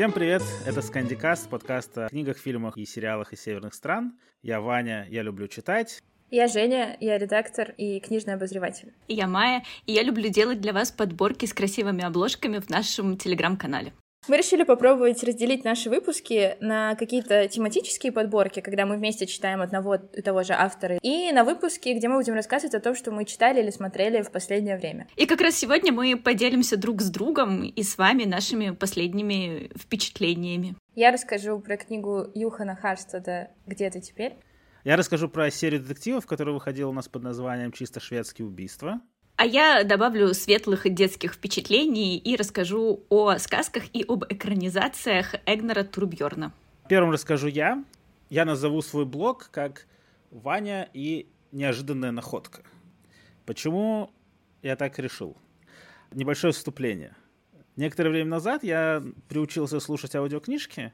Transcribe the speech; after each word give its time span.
Всем 0.00 0.12
привет! 0.12 0.42
Это 0.64 0.80
Скандикаст, 0.80 1.50
подкаст 1.50 1.98
о 1.98 2.08
книгах, 2.08 2.38
фильмах 2.38 2.78
и 2.78 2.86
сериалах 2.86 3.34
из 3.34 3.42
северных 3.42 3.74
стран. 3.74 4.18
Я 4.40 4.62
Ваня, 4.62 5.06
я 5.10 5.20
люблю 5.20 5.46
читать. 5.46 6.02
Я 6.30 6.48
Женя, 6.48 6.96
я 7.00 7.18
редактор 7.18 7.74
и 7.76 8.00
книжный 8.00 8.32
обозреватель. 8.32 8.94
И 9.08 9.14
я 9.14 9.26
Майя, 9.26 9.62
и 9.84 9.92
я 9.92 10.02
люблю 10.02 10.30
делать 10.30 10.58
для 10.62 10.72
вас 10.72 10.90
подборки 10.90 11.44
с 11.44 11.52
красивыми 11.52 12.02
обложками 12.02 12.60
в 12.60 12.70
нашем 12.70 13.18
телеграм-канале. 13.18 13.92
Мы 14.30 14.36
решили 14.36 14.62
попробовать 14.62 15.24
разделить 15.24 15.64
наши 15.64 15.90
выпуски 15.90 16.56
на 16.60 16.94
какие-то 16.94 17.48
тематические 17.48 18.12
подборки, 18.12 18.60
когда 18.60 18.86
мы 18.86 18.96
вместе 18.96 19.26
читаем 19.26 19.60
одного 19.60 19.96
и 19.96 20.22
того 20.22 20.44
же 20.44 20.52
автора, 20.52 20.98
и 21.02 21.32
на 21.32 21.42
выпуски, 21.42 21.88
где 21.88 22.06
мы 22.06 22.18
будем 22.18 22.34
рассказывать 22.34 22.76
о 22.76 22.80
том, 22.80 22.94
что 22.94 23.10
мы 23.10 23.24
читали 23.24 23.58
или 23.60 23.70
смотрели 23.70 24.22
в 24.22 24.30
последнее 24.30 24.76
время. 24.76 25.08
И 25.16 25.26
как 25.26 25.40
раз 25.40 25.56
сегодня 25.56 25.92
мы 25.92 26.16
поделимся 26.16 26.76
друг 26.76 27.02
с 27.02 27.10
другом 27.10 27.64
и 27.64 27.82
с 27.82 27.98
вами 27.98 28.22
нашими 28.22 28.70
последними 28.70 29.68
впечатлениями. 29.76 30.76
Я 30.94 31.10
расскажу 31.10 31.58
про 31.58 31.76
книгу 31.76 32.30
Юхана 32.32 32.76
Харстада 32.76 33.50
«Где 33.66 33.90
ты 33.90 34.00
теперь?». 34.00 34.34
Я 34.84 34.96
расскажу 34.96 35.28
про 35.28 35.50
серию 35.50 35.80
детективов, 35.80 36.26
которая 36.26 36.54
выходила 36.54 36.90
у 36.90 36.92
нас 36.92 37.08
под 37.08 37.24
названием 37.24 37.72
«Чисто 37.72 37.98
шведские 37.98 38.46
убийства». 38.46 39.00
А 39.40 39.46
я 39.46 39.84
добавлю 39.84 40.34
светлых 40.34 40.86
детских 40.92 41.32
впечатлений 41.32 42.18
и 42.18 42.36
расскажу 42.36 43.06
о 43.08 43.38
сказках 43.38 43.84
и 43.94 44.04
об 44.06 44.24
экранизациях 44.28 45.34
Эгнера 45.46 45.82
Турбьорна. 45.82 46.52
Первым 46.90 47.10
расскажу 47.12 47.46
я. 47.46 47.82
Я 48.28 48.44
назову 48.44 48.82
свой 48.82 49.06
блог 49.06 49.48
как 49.50 49.86
«Ваня 50.30 50.90
и 50.92 51.26
неожиданная 51.52 52.10
находка». 52.10 52.60
Почему 53.46 54.10
я 54.60 54.76
так 54.76 54.98
решил? 54.98 55.38
Небольшое 56.12 56.52
вступление. 56.52 57.16
Некоторое 57.76 58.10
время 58.10 58.28
назад 58.28 58.62
я 58.62 59.02
приучился 59.30 59.80
слушать 59.80 60.14
аудиокнижки, 60.14 60.92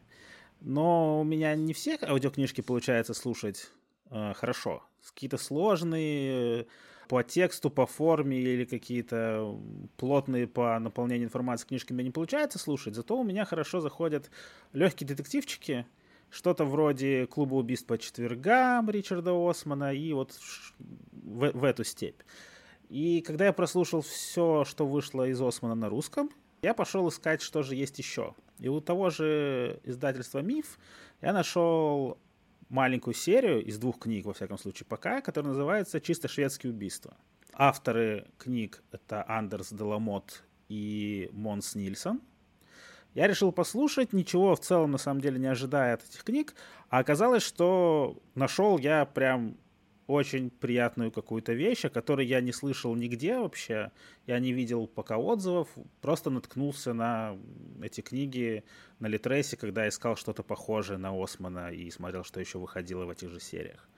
но 0.60 1.20
у 1.20 1.24
меня 1.24 1.56
не 1.56 1.72
все 1.72 1.98
аудиокнижки 2.00 2.60
получается 2.60 3.12
слушать 3.12 3.72
э, 4.08 4.34
хорошо. 4.34 4.84
Какие-то 5.14 5.38
сложные, 5.38 6.66
по 7.08 7.22
тексту, 7.22 7.70
по 7.70 7.86
форме 7.86 8.38
или 8.38 8.64
какие-то 8.64 9.58
плотные 9.96 10.46
по 10.46 10.78
наполнению 10.78 11.26
информации 11.26 11.66
книжки 11.66 11.92
мне 11.92 12.04
не 12.04 12.10
получается 12.10 12.58
слушать, 12.58 12.94
зато 12.94 13.18
у 13.18 13.24
меня 13.24 13.44
хорошо 13.44 13.80
заходят 13.80 14.30
легкие 14.72 15.06
детективчики, 15.06 15.86
что-то 16.30 16.64
вроде 16.64 17.26
«Клуба 17.26 17.54
убийств 17.54 17.86
по 17.86 17.98
четвергам» 17.98 18.90
Ричарда 18.90 19.32
Османа 19.32 19.94
и 19.94 20.12
вот 20.12 20.32
в, 21.12 21.50
в 21.52 21.64
эту 21.64 21.84
степь. 21.84 22.20
И 22.88 23.20
когда 23.20 23.46
я 23.46 23.52
прослушал 23.52 24.02
все, 24.02 24.64
что 24.64 24.86
вышло 24.86 25.26
из 25.28 25.40
Османа 25.40 25.74
на 25.74 25.88
русском, 25.88 26.30
я 26.62 26.74
пошел 26.74 27.08
искать, 27.08 27.42
что 27.42 27.62
же 27.62 27.74
есть 27.74 27.98
еще. 27.98 28.34
И 28.58 28.68
у 28.68 28.80
того 28.80 29.10
же 29.10 29.80
издательства 29.84 30.40
«Миф» 30.40 30.78
я 31.20 31.32
нашел 31.32 32.18
маленькую 32.68 33.14
серию 33.14 33.64
из 33.64 33.78
двух 33.78 33.98
книг, 33.98 34.26
во 34.26 34.32
всяком 34.32 34.58
случае, 34.58 34.86
пока, 34.88 35.20
которая 35.20 35.52
называется 35.52 36.00
«Чисто 36.00 36.28
шведские 36.28 36.72
убийства». 36.72 37.16
Авторы 37.52 38.26
книг— 38.38 38.82
это 38.92 39.24
Андерс 39.28 39.72
Деламот 39.72 40.42
и 40.68 41.30
Монс 41.32 41.74
Нильсон. 41.74 42.20
Я 43.14 43.26
решил 43.26 43.50
послушать, 43.50 44.12
ничего 44.12 44.54
в 44.54 44.60
целом 44.60 44.90
на 44.90 44.98
самом 44.98 45.22
деле 45.22 45.38
не 45.38 45.46
ожидая 45.46 45.94
от 45.94 46.04
этих 46.04 46.22
книг, 46.22 46.54
а 46.90 46.98
оказалось, 46.98 47.42
что 47.42 48.18
нашел 48.34 48.76
я 48.78 49.06
прям 49.06 49.56
очень 50.06 50.50
приятную 50.50 51.10
какую-то 51.10 51.52
вещь, 51.52 51.84
о 51.84 51.90
которой 51.90 52.26
я 52.26 52.40
не 52.40 52.52
слышал 52.52 52.94
нигде 52.94 53.38
вообще, 53.38 53.90
я 54.26 54.38
не 54.38 54.52
видел 54.52 54.86
пока 54.86 55.18
отзывов, 55.18 55.68
просто 56.00 56.30
наткнулся 56.30 56.92
на 56.92 57.36
эти 57.82 58.02
книги 58.02 58.64
на 59.00 59.08
Литресе, 59.08 59.56
когда 59.56 59.88
искал 59.88 60.16
что-то 60.16 60.42
похожее 60.42 60.98
на 60.98 61.10
Османа 61.10 61.72
и 61.72 61.90
смотрел, 61.90 62.22
что 62.22 62.40
еще 62.40 62.58
выходило 62.58 63.04
в 63.04 63.10
этих 63.10 63.30
же 63.30 63.40
сериях. 63.40 63.88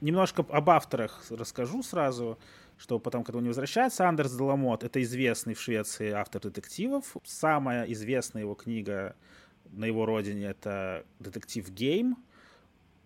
Немножко 0.00 0.44
об 0.48 0.70
авторах 0.70 1.24
расскажу 1.30 1.82
сразу, 1.82 2.38
что 2.76 2.98
потом, 2.98 3.24
когда 3.24 3.38
он 3.38 3.44
не 3.44 3.48
возвращается, 3.48 4.08
Андерс 4.08 4.36
Деламот— 4.36 4.82
это 4.84 5.02
известный 5.02 5.54
в 5.54 5.60
Швеции 5.60 6.10
автор 6.10 6.42
детективов. 6.42 7.16
Самая 7.24 7.84
известная 7.86 8.42
его 8.42 8.54
книга 8.54 9.16
на 9.64 9.86
его 9.86 10.04
родине— 10.04 10.46
это 10.46 11.06
«Детектив 11.18 11.68
Game». 11.70 12.16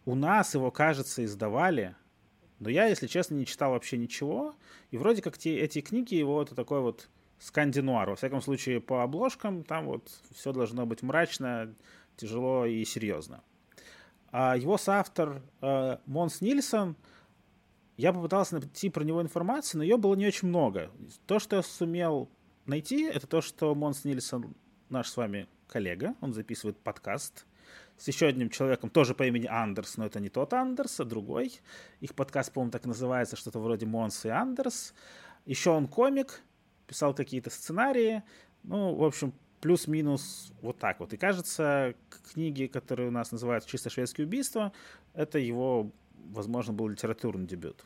У 0.07 0.15
нас 0.15 0.55
его, 0.55 0.71
кажется, 0.71 1.25
издавали— 1.25 1.95
но 2.61 2.71
я, 2.71 2.87
если 2.87 3.07
честно, 3.07 3.35
не 3.35 3.47
читал 3.47 3.73
вообще 3.73 3.99
ничего. 3.99 4.55
И 4.91 4.99
вроде 4.99 5.23
как 5.23 5.39
те, 5.39 5.59
эти 5.59 5.81
книги 5.81 6.15
его 6.15 6.43
это 6.43 6.55
такой 6.55 6.81
вот 6.81 7.09
скандинуар. 7.39 8.11
Во 8.11 8.17
всяком 8.17 8.41
случае, 8.41 8.81
по 8.81 9.03
обложкам 9.03 9.63
там 9.63 9.87
вот 9.87 10.09
все 10.35 10.53
должно 10.53 10.87
быть 10.87 11.03
мрачно, 11.03 11.75
тяжело 12.17 12.67
и 12.67 12.85
серьезно. 12.85 13.43
А 14.31 14.57
его 14.57 14.77
соавтор 14.77 15.43
э, 15.63 15.99
Монс 16.07 16.41
Нильсон, 16.41 16.97
я 17.97 18.13
попытался 18.13 18.59
найти 18.59 18.91
про 18.91 19.05
него 19.05 19.23
информацию, 19.23 19.79
но 19.79 19.85
ее 19.85 19.97
было 19.97 20.15
не 20.15 20.27
очень 20.27 20.49
много. 20.49 20.91
То, 21.27 21.39
что 21.39 21.57
я 21.57 21.63
сумел 21.63 22.29
найти, 22.67 23.05
это 23.05 23.27
то, 23.27 23.41
что 23.41 23.75
Монс 23.75 24.05
Нильсон 24.05 24.55
наш 24.89 25.09
с 25.09 25.17
вами 25.17 25.49
коллега, 25.67 26.15
он 26.21 26.33
записывает 26.33 26.79
подкаст 26.79 27.47
с 27.99 28.07
еще 28.07 28.27
одним 28.27 28.49
человеком, 28.49 28.91
тоже 28.91 29.15
по 29.15 29.27
имени 29.27 29.47
Андерс, 29.47 29.97
но 29.97 30.07
это 30.07 30.21
не 30.21 30.29
тот 30.29 30.53
Андерс, 30.53 31.01
а 31.01 31.05
другой. 31.05 31.61
Их 32.01 32.15
подкаст, 32.15 32.53
по-моему, 32.53 32.71
так 32.71 32.87
называется, 32.87 33.37
что-то 33.37 33.59
вроде 33.59 33.87
Монс 33.87 34.25
и 34.25 34.29
Андерс. 34.29 34.95
Еще 35.45 35.71
он 35.71 35.89
комик, 35.89 36.41
писал 36.87 37.13
какие-то 37.13 37.51
сценарии. 37.51 38.23
Ну, 38.63 38.95
в 38.95 39.05
общем, 39.05 39.33
плюс-минус 39.61 40.53
вот 40.63 40.79
так 40.79 41.01
вот. 41.01 41.13
И 41.13 41.17
кажется, 41.17 41.95
книги, 42.33 42.67
которые 42.67 43.09
у 43.09 43.13
нас 43.13 43.33
называют 43.33 43.67
«Чисто 43.67 43.91
шведские 43.91 44.27
убийства», 44.27 44.73
это 45.15 45.39
его, 45.39 45.91
возможно, 46.31 46.73
был 46.73 46.89
литературный 46.89 47.47
дебют. 47.47 47.85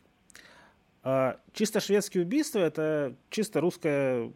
А, 1.03 1.41
«Чисто 1.53 1.81
шведские 1.81 2.25
убийства»— 2.25 2.59
это 2.61 3.17
чисто 3.31 3.61
русская 3.61 4.31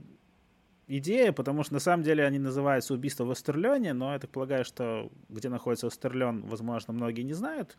идея, 0.89 1.33
потому 1.33 1.63
что 1.65 1.75
на 1.75 1.81
самом 1.81 2.03
деле 2.03 2.25
они 2.25 2.39
называются 2.39 2.95
убийство 2.95 3.25
в 3.25 3.31
Остерлёне, 3.31 3.93
но 3.93 4.13
я 4.13 4.19
так 4.19 4.31
полагаю, 4.31 4.65
что 4.65 5.11
где 5.29 5.49
находится 5.49 5.87
Остерлён, 5.87 6.43
возможно, 6.43 6.93
многие 6.93 7.23
не 7.23 7.35
знают. 7.35 7.77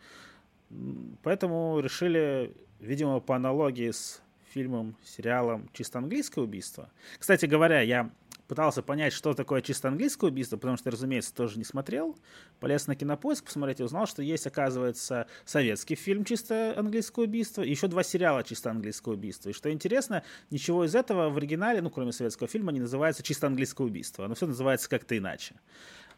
Поэтому 1.24 1.80
решили, 1.80 2.54
видимо, 2.80 3.20
по 3.20 3.36
аналогии 3.36 3.92
с 3.92 4.22
фильмом, 4.54 4.96
сериалом 5.04 5.70
«Чисто 5.74 6.00
английское 6.00 6.42
убийство». 6.42 6.90
Кстати 7.20 7.46
говоря, 7.46 7.82
я 7.82 8.10
пытался 8.48 8.82
понять, 8.82 9.14
что 9.14 9.34
такое 9.34 9.62
чисто 9.62 9.90
английское 9.90 10.28
убийство, 10.28 10.58
потому 10.58 10.78
что, 10.78 10.90
разумеется, 10.90 11.34
тоже 11.34 11.58
не 11.58 11.64
смотрел. 11.64 12.18
Полез 12.60 12.88
на 12.88 12.96
кинопоиск 12.96 13.46
посмотреть 13.46 13.80
и 13.80 13.84
узнал, 13.84 14.08
что 14.08 14.22
есть, 14.22 14.48
оказывается, 14.48 15.28
советский 15.46 15.96
фильм 15.96 16.24
«Чисто 16.24 16.74
английское 16.78 17.26
убийство» 17.26 17.62
и 17.62 17.70
еще 17.70 17.88
два 17.88 18.04
сериала 18.04 18.44
«Чисто 18.44 18.72
английское 18.72 19.14
убийство». 19.14 19.50
И 19.50 19.54
что 19.54 19.72
интересно, 19.72 20.24
ничего 20.50 20.86
из 20.86 20.96
этого 20.96 21.30
в 21.30 21.38
оригинале, 21.38 21.82
ну, 21.82 21.90
кроме 21.90 22.12
советского 22.12 22.48
фильма, 22.48 22.72
не 22.72 22.80
называется 22.80 23.24
«Чисто 23.24 23.48
английское 23.48 23.86
убийство». 23.86 24.26
Оно 24.26 24.36
все 24.36 24.48
называется 24.48 24.90
как-то 24.90 25.18
иначе. 25.18 25.56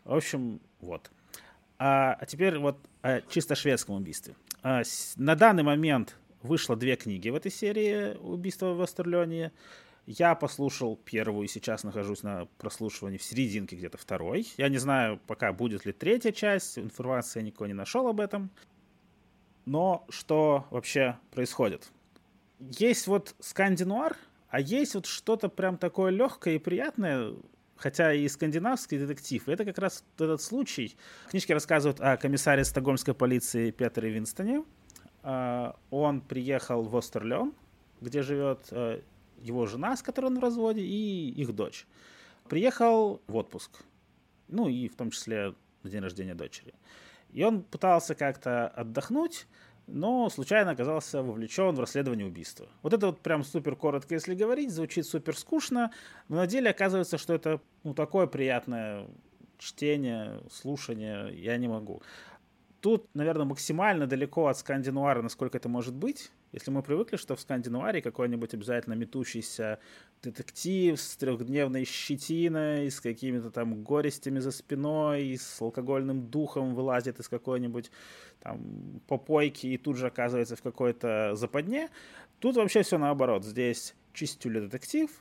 В 0.04 0.14
общем, 0.14 0.62
вот. 0.80 1.12
А, 1.78 2.14
а 2.20 2.26
теперь 2.26 2.58
вот 2.58 2.78
о 3.02 3.22
чисто 3.22 3.56
шведском 3.56 3.96
убийстве. 3.96 4.36
А, 4.62 4.84
с, 4.84 5.14
на 5.16 5.36
данный 5.36 5.64
момент 5.64 6.16
вышло 6.42 6.76
две 6.76 6.96
книги 6.96 7.30
в 7.30 7.36
этой 7.36 7.52
серии 7.52 8.18
«Убийство 8.18 8.74
в 8.74 8.82
Вестерлёне». 8.82 9.52
Я 10.12 10.34
послушал 10.34 10.96
первую 10.96 11.48
сейчас 11.48 11.84
нахожусь 11.84 12.24
на 12.24 12.48
прослушивании 12.58 13.20
в 13.20 13.24
серединке 13.24 13.76
где-то 13.76 14.00
второй. 14.00 14.48
Я 14.58 14.68
не 14.68 14.80
знаю 14.80 15.20
пока 15.28 15.54
будет 15.54 15.86
ли 15.86 15.92
третья 15.92 16.32
часть, 16.32 16.80
информации 16.80 17.42
я 17.42 17.46
никого 17.46 17.68
не 17.68 17.76
нашел 17.76 18.08
об 18.08 18.20
этом. 18.20 18.50
Но 19.66 20.08
что 20.10 20.66
вообще 20.72 21.20
происходит? 21.30 21.92
Есть 22.60 23.06
вот 23.06 23.36
скандинуар, 23.40 24.18
а 24.50 24.60
есть 24.60 24.96
вот 24.96 25.06
что-то 25.06 25.48
прям 25.48 25.78
такое 25.78 26.10
легкое 26.10 26.56
и 26.56 26.58
приятное, 26.58 27.36
хотя 27.76 28.12
и 28.12 28.28
скандинавский 28.28 28.98
детектив. 28.98 29.48
И 29.48 29.52
это 29.52 29.64
как 29.64 29.78
раз 29.78 30.04
этот 30.16 30.42
случай. 30.42 30.98
Книжки 31.30 31.52
рассказывают 31.52 32.02
о 32.02 32.18
комиссаре 32.18 32.66
стокгольмской 32.66 33.14
полиции 33.14 33.70
Петере 33.70 34.10
Винстоне. 34.10 34.64
А, 35.22 35.76
он 35.92 36.22
приехал 36.22 36.82
в 36.82 36.98
Остерлен, 36.98 37.54
где 38.02 38.24
живет 38.24 38.70
э, 38.72 39.02
его 39.42 39.66
жена, 39.66 39.96
с 39.96 40.04
которой 40.04 40.28
он 40.28 40.40
в 40.40 40.44
разводе, 40.44 40.82
и 40.82 41.30
их 41.32 41.54
дочь. 41.54 41.88
Приехал 42.48 43.22
в 43.28 43.36
отпуск. 43.36 43.84
Ну 44.48 44.68
и 44.68 44.88
в 44.88 44.96
том 44.96 45.12
числе 45.12 45.54
на 45.84 45.90
день 45.90 46.02
рождения 46.02 46.36
дочери. 46.36 46.74
И 47.32 47.44
он 47.44 47.62
пытался 47.62 48.16
как-то 48.16 48.68
отдохнуть, 48.68 49.48
но 49.88 50.30
случайно 50.30 50.72
оказался 50.72 51.22
вовлечен 51.22 51.76
в 51.76 51.80
расследование 51.80 52.26
убийства. 52.26 52.68
Вот 52.82 52.94
это 52.94 53.08
вот 53.08 53.20
прям 53.20 53.44
супер 53.44 53.76
коротко, 53.76 54.14
если 54.14 54.36
говорить, 54.36 54.72
звучит 54.72 55.06
супер 55.06 55.38
скучно, 55.38 55.92
но 56.28 56.38
на 56.38 56.48
деле 56.48 56.70
оказывается, 56.70 57.18
что 57.18 57.34
это 57.34 57.62
ну, 57.84 57.94
такое 57.94 58.28
приятное 58.28 59.08
чтение, 59.58 60.42
слушание, 60.52 61.34
я 61.40 61.58
не 61.58 61.68
могу. 61.68 62.02
Тут, 62.82 63.14
наверное, 63.14 63.46
максимально 63.46 64.08
далеко 64.08 64.48
от 64.48 64.58
скандинуара, 64.58 65.22
насколько 65.22 65.58
это 65.58 65.68
может 65.68 65.94
быть. 65.94 66.32
Если 66.52 66.72
мы 66.72 66.82
привыкли, 66.82 67.16
что 67.18 67.36
в 67.36 67.42
Скандинавии 67.42 68.02
какой-нибудь 68.02 68.54
обязательно 68.56 68.96
метущийся 68.96 69.80
детектив 70.24 71.00
с 71.00 71.16
трехдневной 71.16 71.86
щетиной, 71.86 72.90
с 72.90 73.00
какими-то 73.00 73.52
там 73.52 73.84
горестями 73.84 74.40
за 74.40 74.52
спиной, 74.52 75.38
с 75.38 75.62
алкогольным 75.62 76.28
духом 76.28 76.74
вылазит 76.74 77.20
из 77.20 77.30
какой-нибудь 77.30 77.92
там 78.40 79.02
попойки 79.08 79.68
и 79.68 79.78
тут 79.78 79.98
же 79.98 80.08
оказывается 80.08 80.56
в 80.56 80.62
какой-то 80.64 81.36
западне, 81.36 81.90
тут 82.40 82.56
вообще 82.56 82.82
все 82.82 82.98
наоборот. 82.98 83.46
Здесь 83.46 83.94
чистюля 84.14 84.62
детектив, 84.62 85.12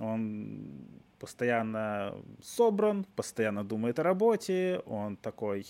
он 0.00 0.88
постоянно 1.20 2.16
собран, 2.42 3.06
постоянно 3.16 3.64
думает 3.64 4.00
о 4.00 4.02
работе, 4.02 4.82
он 4.86 5.16
такой 5.16 5.66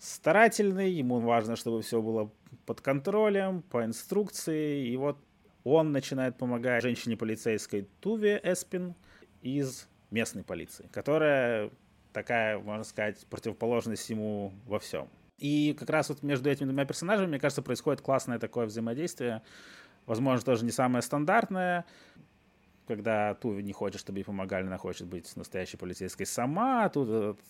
старательный, 0.00 0.90
ему 0.90 1.20
важно, 1.20 1.54
чтобы 1.54 1.82
все 1.82 2.02
было 2.02 2.30
под 2.66 2.80
контролем, 2.80 3.62
по 3.62 3.84
инструкции, 3.84 4.88
и 4.88 4.96
вот 4.96 5.18
он 5.62 5.92
начинает 5.92 6.36
помогать 6.38 6.82
женщине 6.82 7.16
полицейской 7.16 7.86
Туве 8.00 8.40
Эспин 8.42 8.94
из 9.42 9.86
местной 10.10 10.42
полиции, 10.42 10.88
которая 10.90 11.70
такая, 12.12 12.58
можно 12.58 12.82
сказать, 12.82 13.24
противоположность 13.26 14.08
ему 14.10 14.52
во 14.66 14.78
всем. 14.78 15.08
И 15.38 15.76
как 15.78 15.88
раз 15.90 16.08
вот 16.08 16.22
между 16.22 16.50
этими 16.50 16.66
двумя 16.66 16.84
персонажами, 16.84 17.28
мне 17.28 17.38
кажется, 17.38 17.62
происходит 17.62 18.00
классное 18.00 18.38
такое 18.38 18.66
взаимодействие. 18.66 19.42
Возможно, 20.06 20.44
тоже 20.44 20.64
не 20.64 20.70
самое 20.70 21.02
стандартное, 21.02 21.84
когда 22.86 23.34
Туви 23.34 23.62
не 23.62 23.72
хочет, 23.72 24.00
чтобы 24.00 24.18
ей 24.18 24.24
помогали, 24.24 24.66
она 24.66 24.76
хочет 24.76 25.06
быть 25.06 25.34
настоящей 25.36 25.76
полицейской 25.76 26.26
сама. 26.26 26.88
Тут 26.88 27.08
этот 27.08 27.40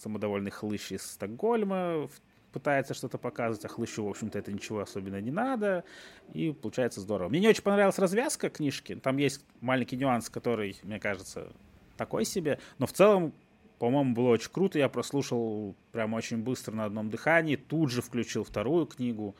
самодовольный 0.00 0.50
хлыщ 0.50 0.92
из 0.92 1.02
Стокгольма 1.02 2.08
пытается 2.52 2.94
что-то 2.94 3.18
показывать, 3.18 3.64
а 3.64 3.68
хлыщу, 3.68 4.04
в 4.04 4.08
общем-то, 4.08 4.38
это 4.38 4.52
ничего 4.52 4.80
особенно 4.80 5.20
не 5.20 5.30
надо, 5.30 5.84
и 6.32 6.52
получается 6.52 7.00
здорово. 7.00 7.28
Мне 7.28 7.40
не 7.40 7.48
очень 7.48 7.62
понравилась 7.62 7.98
развязка 7.98 8.50
книжки, 8.50 8.96
там 8.96 9.18
есть 9.18 9.44
маленький 9.60 9.96
нюанс, 9.96 10.28
который, 10.28 10.76
мне 10.82 10.98
кажется, 10.98 11.52
такой 11.96 12.24
себе, 12.24 12.58
но 12.78 12.86
в 12.86 12.92
целом, 12.92 13.32
по-моему, 13.78 14.14
было 14.14 14.30
очень 14.30 14.50
круто, 14.50 14.78
я 14.78 14.88
прослушал 14.88 15.76
прям 15.92 16.14
очень 16.14 16.38
быстро 16.38 16.74
на 16.74 16.84
одном 16.86 17.08
дыхании, 17.10 17.56
тут 17.56 17.90
же 17.90 18.02
включил 18.02 18.42
вторую 18.42 18.86
книгу, 18.86 19.36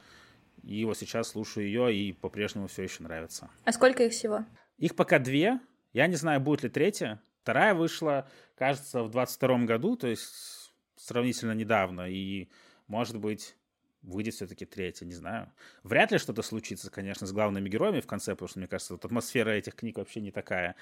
и 0.63 0.85
вот 0.85 0.97
сейчас 0.97 1.29
слушаю 1.29 1.67
ее, 1.67 1.95
и 1.95 2.13
по-прежнему 2.13 2.69
все 2.69 2.85
еще 2.85 3.03
нравится. 3.03 3.51
А 3.65 3.73
сколько 3.73 4.05
их 4.05 4.13
всего? 4.13 4.45
Их 4.79 4.95
пока 4.95 5.19
две, 5.19 5.61
я 5.93 6.07
не 6.07 6.17
знаю, 6.17 6.41
будет 6.41 6.63
ли 6.63 6.69
третья, 6.69 7.21
вторая 7.51 7.75
вышла, 7.75 8.29
кажется, 8.57 9.03
в 9.03 9.11
22 9.11 9.65
году, 9.65 9.97
то 9.97 10.07
есть 10.07 10.73
сравнительно 10.97 11.51
недавно, 11.53 12.09
и 12.09 12.49
может 12.87 13.19
быть, 13.19 13.57
выйдет 14.03 14.35
все-таки 14.35 14.65
третья, 14.65 15.05
не 15.05 15.15
знаю. 15.15 15.53
Вряд 15.83 16.13
ли 16.13 16.19
что-то 16.19 16.43
случится, 16.43 16.91
конечно, 16.91 17.27
с 17.27 17.33
главными 17.33 17.69
героями 17.69 18.01
в 18.01 18.07
конце, 18.07 18.33
потому 18.33 18.49
что, 18.49 18.61
мне 18.61 18.69
кажется, 18.69 18.95
вот 18.95 19.05
атмосфера 19.05 19.51
этих 19.51 19.75
книг 19.75 19.99
вообще 19.99 20.21
не 20.21 20.31
такая. 20.31 20.77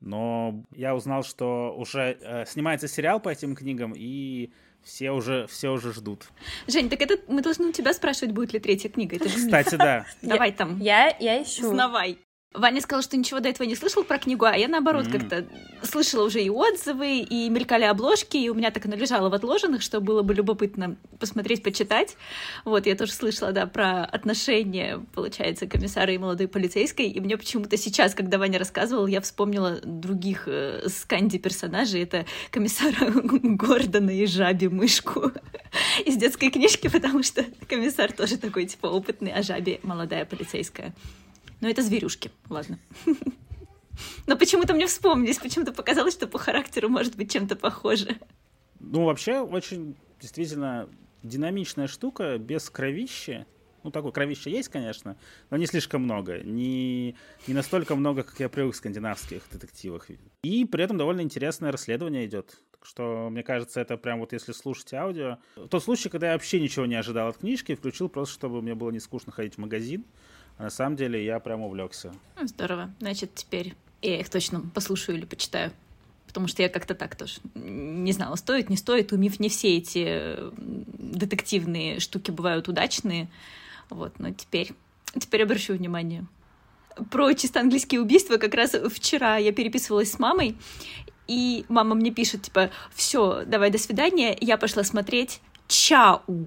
Но 0.00 0.62
я 0.72 0.94
узнал, 0.94 1.22
что 1.22 1.74
уже 1.74 2.18
э, 2.20 2.44
снимается 2.46 2.86
сериал 2.86 3.18
по 3.18 3.30
этим 3.30 3.56
книгам, 3.56 3.94
и 3.96 4.52
все 4.82 5.10
уже, 5.10 5.46
все 5.46 5.70
уже 5.72 5.94
ждут. 5.94 6.28
Жень, 6.66 6.90
так 6.90 7.00
это 7.00 7.18
мы 7.32 7.40
должны 7.40 7.68
у 7.68 7.72
тебя 7.72 7.94
спрашивать, 7.94 8.34
будет 8.34 8.52
ли 8.52 8.60
третья 8.60 8.90
книга. 8.90 9.16
Это 9.16 9.30
же 9.30 9.36
Кстати, 9.36 9.76
да. 9.76 10.04
Давай 10.22 10.52
там. 10.52 10.78
Я, 10.80 11.16
я 11.18 11.42
ищу. 11.42 11.68
Узнавай. 11.68 12.18
Ваня 12.52 12.80
сказал, 12.80 13.02
что 13.02 13.16
ничего 13.16 13.38
до 13.38 13.48
этого 13.48 13.64
не 13.64 13.76
слышал 13.76 14.02
про 14.02 14.18
книгу, 14.18 14.44
а 14.44 14.56
я 14.56 14.66
наоборот 14.66 15.06
mm-hmm. 15.06 15.18
как-то 15.20 15.46
слышала 15.84 16.24
уже 16.24 16.42
и 16.42 16.50
отзывы, 16.50 17.18
и 17.18 17.48
мелькали 17.48 17.84
обложки, 17.84 18.36
и 18.36 18.48
у 18.48 18.54
меня 18.54 18.72
так 18.72 18.86
оно 18.86 18.96
лежало 18.96 19.28
в 19.28 19.34
отложенных, 19.34 19.82
что 19.82 20.00
было 20.00 20.22
бы 20.22 20.34
любопытно 20.34 20.96
посмотреть, 21.20 21.62
почитать. 21.62 22.16
Вот, 22.64 22.86
я 22.86 22.96
тоже 22.96 23.12
слышала, 23.12 23.52
да, 23.52 23.66
про 23.66 24.04
отношения, 24.04 25.00
получается, 25.14 25.68
комиссара 25.68 26.12
и 26.12 26.18
молодой 26.18 26.48
полицейской, 26.48 27.06
и 27.06 27.20
мне 27.20 27.36
почему-то 27.36 27.76
сейчас, 27.76 28.16
когда 28.16 28.36
Ваня 28.36 28.58
рассказывал, 28.58 29.06
я 29.06 29.20
вспомнила 29.20 29.80
других 29.84 30.48
э, 30.48 30.88
сканди 30.88 31.38
персонажей, 31.38 32.02
это 32.02 32.26
комиссара 32.50 33.12
Гордона 33.12 34.10
и 34.10 34.26
жаби 34.26 34.66
мышку 34.66 35.30
из 36.04 36.16
детской 36.16 36.50
книжки, 36.50 36.88
потому 36.88 37.22
что 37.22 37.44
комиссар 37.68 38.10
тоже 38.10 38.38
такой, 38.38 38.66
типа, 38.66 38.88
опытный, 38.88 39.30
а 39.30 39.40
жаби 39.42 39.78
молодая 39.84 40.24
полицейская. 40.24 40.92
Но 41.60 41.68
это 41.68 41.82
зверюшки, 41.82 42.30
ладно. 42.48 42.78
Но 44.26 44.36
почему-то 44.36 44.74
мне 44.74 44.86
вспомнились, 44.86 45.38
почему-то 45.38 45.72
показалось, 45.72 46.14
что 46.14 46.26
по 46.26 46.38
характеру 46.38 46.88
может 46.88 47.16
быть 47.16 47.30
чем-то 47.30 47.56
похоже. 47.56 48.18
Ну, 48.78 49.04
вообще, 49.04 49.40
очень 49.40 49.96
действительно 50.20 50.88
динамичная 51.22 51.86
штука, 51.86 52.38
без 52.38 52.70
кровища. 52.70 53.46
Ну, 53.82 53.90
такое 53.90 54.12
кровище 54.12 54.50
есть, 54.50 54.68
конечно, 54.68 55.16
но 55.48 55.56
не 55.56 55.66
слишком 55.66 56.02
много. 56.02 56.40
Не, 56.40 57.16
не 57.46 57.54
настолько 57.54 57.94
много, 57.94 58.22
как 58.22 58.38
я 58.38 58.48
привык 58.48 58.74
в 58.74 58.76
скандинавских 58.76 59.42
детективах. 59.50 60.08
И 60.42 60.64
при 60.66 60.84
этом 60.84 60.98
довольно 60.98 61.22
интересное 61.22 61.72
расследование 61.72 62.26
идет. 62.26 62.58
Так 62.72 62.84
что, 62.84 63.28
мне 63.30 63.42
кажется, 63.42 63.80
это 63.80 63.96
прям 63.96 64.20
вот 64.20 64.32
если 64.32 64.52
слушать 64.52 64.92
аудио. 64.92 65.38
Тот 65.70 65.82
случай, 65.82 66.10
когда 66.10 66.28
я 66.28 66.32
вообще 66.34 66.60
ничего 66.60 66.84
не 66.86 66.94
ожидал 66.94 67.28
от 67.28 67.38
книжки, 67.38 67.74
включил 67.74 68.08
просто, 68.08 68.34
чтобы 68.34 68.60
мне 68.60 68.74
было 68.74 68.90
не 68.90 69.00
скучно 69.00 69.32
ходить 69.32 69.54
в 69.54 69.58
магазин. 69.58 70.04
А 70.60 70.64
на 70.64 70.70
самом 70.70 70.94
деле 70.94 71.24
я 71.24 71.40
прям 71.40 71.62
увлекся. 71.62 72.12
Здорово. 72.38 72.90
Значит, 73.00 73.34
теперь 73.34 73.74
я 74.02 74.20
их 74.20 74.28
точно 74.28 74.60
послушаю 74.60 75.16
или 75.16 75.24
почитаю. 75.24 75.72
Потому 76.26 76.48
что 76.48 76.60
я 76.60 76.68
как-то 76.68 76.94
так 76.94 77.16
тоже 77.16 77.40
не 77.54 78.12
знала, 78.12 78.36
стоит, 78.36 78.68
не 78.68 78.76
стоит. 78.76 79.10
У 79.14 79.16
Миф 79.16 79.40
не 79.40 79.48
все 79.48 79.78
эти 79.78 80.36
детективные 80.58 81.98
штуки 81.98 82.30
бывают 82.30 82.68
удачные. 82.68 83.30
Вот, 83.88 84.18
но 84.18 84.34
теперь, 84.34 84.74
теперь 85.18 85.44
обращу 85.44 85.72
внимание. 85.72 86.26
Про 87.10 87.32
чисто 87.32 87.60
английские 87.60 88.02
убийства 88.02 88.36
как 88.36 88.52
раз 88.52 88.76
вчера 88.92 89.38
я 89.38 89.52
переписывалась 89.52 90.12
с 90.12 90.18
мамой, 90.18 90.58
и 91.26 91.64
мама 91.70 91.94
мне 91.94 92.10
пишет, 92.10 92.42
типа, 92.42 92.68
все, 92.92 93.44
давай, 93.46 93.70
до 93.70 93.78
свидания, 93.78 94.36
я 94.38 94.58
пошла 94.58 94.84
смотреть 94.84 95.40
Чау. 95.68 96.46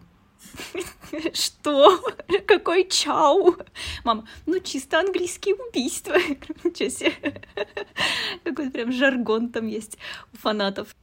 Что? 1.33 1.99
Какой 2.47 2.87
чау? 2.87 3.55
Мама, 4.03 4.27
ну 4.45 4.59
чисто 4.59 4.99
английские 4.99 5.55
убийства. 5.55 6.15
Ничего 6.63 6.89
себе. 6.89 7.41
Какой 8.43 8.69
прям 8.71 8.91
жаргон 8.91 9.49
там 9.49 9.67
есть 9.67 9.97
у 10.33 10.37
фанатов. 10.37 10.95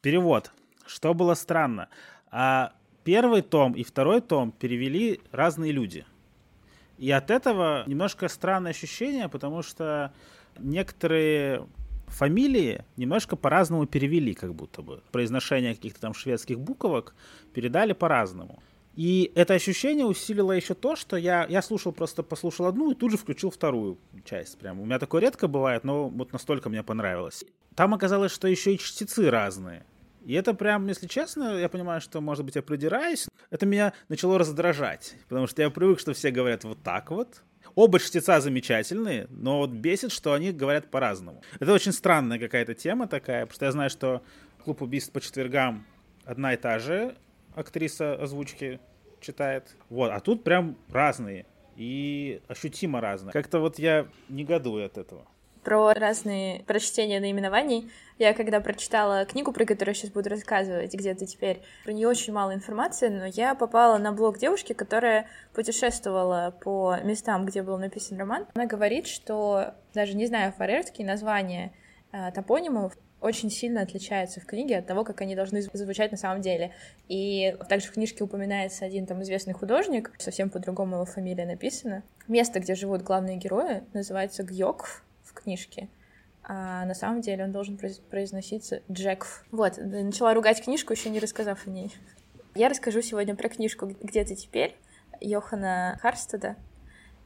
Перевод. 0.00 0.50
Что 0.86 1.14
было 1.14 1.34
странно? 1.34 1.88
А 2.30 2.72
первый 3.04 3.42
том 3.42 3.72
и 3.72 3.84
второй 3.84 4.20
том 4.20 4.52
перевели 4.52 5.20
разные 5.30 5.72
люди. 5.72 6.04
И 6.98 7.10
от 7.10 7.30
этого 7.30 7.84
немножко 7.86 8.28
странное 8.28 8.70
ощущение, 8.70 9.28
потому 9.28 9.62
что 9.62 10.12
некоторые 10.58 11.66
фамилии 12.06 12.84
немножко 12.96 13.36
по-разному 13.36 13.86
перевели, 13.86 14.34
как 14.34 14.54
будто 14.54 14.82
бы. 14.82 15.02
Произношение 15.12 15.74
каких-то 15.74 16.00
там 16.00 16.14
шведских 16.14 16.58
буквок 16.60 17.14
передали 17.52 17.92
по-разному. 17.92 18.62
И 18.94 19.32
это 19.34 19.54
ощущение 19.54 20.06
усилило 20.06 20.52
еще 20.52 20.74
то, 20.74 20.94
что 20.94 21.16
я, 21.16 21.46
я 21.48 21.62
слушал, 21.62 21.92
просто 21.92 22.22
послушал 22.22 22.66
одну 22.66 22.92
и 22.92 22.94
тут 22.94 23.10
же 23.10 23.16
включил 23.16 23.50
вторую 23.50 23.98
часть. 24.24 24.58
Прям. 24.58 24.80
У 24.80 24.84
меня 24.84 24.98
такое 24.98 25.20
редко 25.20 25.48
бывает, 25.48 25.84
но 25.84 26.08
вот 26.08 26.32
настолько 26.32 26.68
мне 26.68 26.82
понравилось. 26.82 27.44
Там 27.74 27.92
оказалось, 27.92 28.30
что 28.30 28.46
еще 28.46 28.74
и 28.74 28.78
частицы 28.78 29.30
разные. 29.30 29.84
И 30.24 30.32
это 30.32 30.54
прям, 30.54 30.86
если 30.86 31.06
честно, 31.06 31.58
я 31.58 31.68
понимаю, 31.68 32.00
что, 32.00 32.20
может 32.20 32.44
быть, 32.44 32.54
я 32.54 32.62
придираюсь. 32.62 33.28
Это 33.50 33.66
меня 33.66 33.92
начало 34.08 34.38
раздражать, 34.38 35.16
потому 35.28 35.46
что 35.46 35.60
я 35.60 35.70
привык, 35.70 36.00
что 36.00 36.14
все 36.14 36.30
говорят 36.30 36.64
вот 36.64 36.82
так 36.82 37.10
вот. 37.10 37.42
Оба 37.74 37.98
чтеца 37.98 38.40
замечательные, 38.40 39.26
но 39.30 39.58
вот 39.58 39.70
бесит, 39.70 40.12
что 40.12 40.32
они 40.32 40.52
говорят 40.52 40.90
по-разному. 40.90 41.42
Это 41.58 41.72
очень 41.72 41.92
странная 41.92 42.38
какая-то 42.38 42.74
тема 42.74 43.08
такая, 43.08 43.46
потому 43.46 43.54
что 43.54 43.64
я 43.66 43.72
знаю, 43.72 43.90
что 43.90 44.22
клуб 44.64 44.82
убийств 44.82 45.12
по 45.12 45.20
четвергам 45.20 45.84
одна 46.24 46.54
и 46.54 46.56
та 46.56 46.78
же 46.78 47.16
актриса 47.54 48.14
озвучки 48.14 48.80
читает. 49.20 49.76
Вот, 49.88 50.10
а 50.10 50.20
тут 50.20 50.44
прям 50.44 50.76
разные. 50.90 51.46
И 51.76 52.40
ощутимо 52.46 53.00
разные. 53.00 53.32
Как-то 53.32 53.58
вот 53.58 53.78
я 53.78 54.06
негодую 54.28 54.86
от 54.86 54.96
этого. 54.96 55.26
Про 55.64 55.94
разные 55.94 56.62
прочтения 56.64 57.20
наименований. 57.20 57.90
Я 58.18 58.34
когда 58.34 58.60
прочитала 58.60 59.24
книгу, 59.24 59.50
про 59.50 59.64
которую 59.64 59.94
я 59.94 59.98
сейчас 59.98 60.10
буду 60.10 60.28
рассказывать, 60.28 60.94
где 60.94 61.14
то 61.14 61.26
теперь, 61.26 61.62
про 61.84 61.92
нее 61.92 62.06
очень 62.06 62.32
мало 62.32 62.54
информации, 62.54 63.08
но 63.08 63.24
я 63.24 63.54
попала 63.54 63.98
на 63.98 64.12
блог 64.12 64.38
девушки, 64.38 64.72
которая 64.72 65.26
путешествовала 65.54 66.54
по 66.62 66.98
местам, 67.02 67.46
где 67.46 67.62
был 67.62 67.78
написан 67.78 68.18
роман. 68.18 68.46
Она 68.54 68.66
говорит, 68.66 69.06
что 69.06 69.74
даже 69.94 70.14
не 70.14 70.26
знаю 70.26 70.52
фарерские 70.52 71.06
названия 71.06 71.72
э, 72.12 72.30
топонимов 72.32 72.96
очень 73.24 73.50
сильно 73.50 73.80
отличаются 73.80 74.40
в 74.40 74.44
книге 74.44 74.76
от 74.76 74.86
того, 74.86 75.02
как 75.02 75.22
они 75.22 75.34
должны 75.34 75.62
звучать 75.62 76.10
на 76.10 76.18
самом 76.18 76.42
деле. 76.42 76.72
И 77.08 77.56
также 77.70 77.86
в 77.86 77.92
книжке 77.92 78.22
упоминается 78.22 78.84
один 78.84 79.06
там 79.06 79.22
известный 79.22 79.54
художник, 79.54 80.12
совсем 80.18 80.50
по-другому 80.50 80.96
его 80.96 81.06
фамилия 81.06 81.46
написана. 81.46 82.02
Место, 82.28 82.60
где 82.60 82.74
живут 82.74 83.00
главные 83.00 83.38
герои, 83.38 83.82
называется 83.94 84.42
Гьокв 84.42 85.02
в 85.44 85.46
книжке. 85.46 85.88
А 86.42 86.84
на 86.84 86.94
самом 86.94 87.20
деле 87.20 87.44
он 87.44 87.52
должен 87.52 87.78
произноситься 88.10 88.82
Джекв. 88.90 89.44
Вот, 89.50 89.78
начала 89.78 90.34
ругать 90.34 90.62
книжку, 90.62 90.92
еще 90.92 91.10
не 91.10 91.20
рассказав 91.20 91.66
о 91.66 91.70
ней. 91.70 91.94
Я 92.54 92.68
расскажу 92.68 93.02
сегодня 93.02 93.34
про 93.34 93.48
книжку 93.48 93.86
«Где 93.86 94.24
ты 94.24 94.34
теперь?» 94.34 94.76
Йохана 95.20 95.98
Харстеда. 96.00 96.56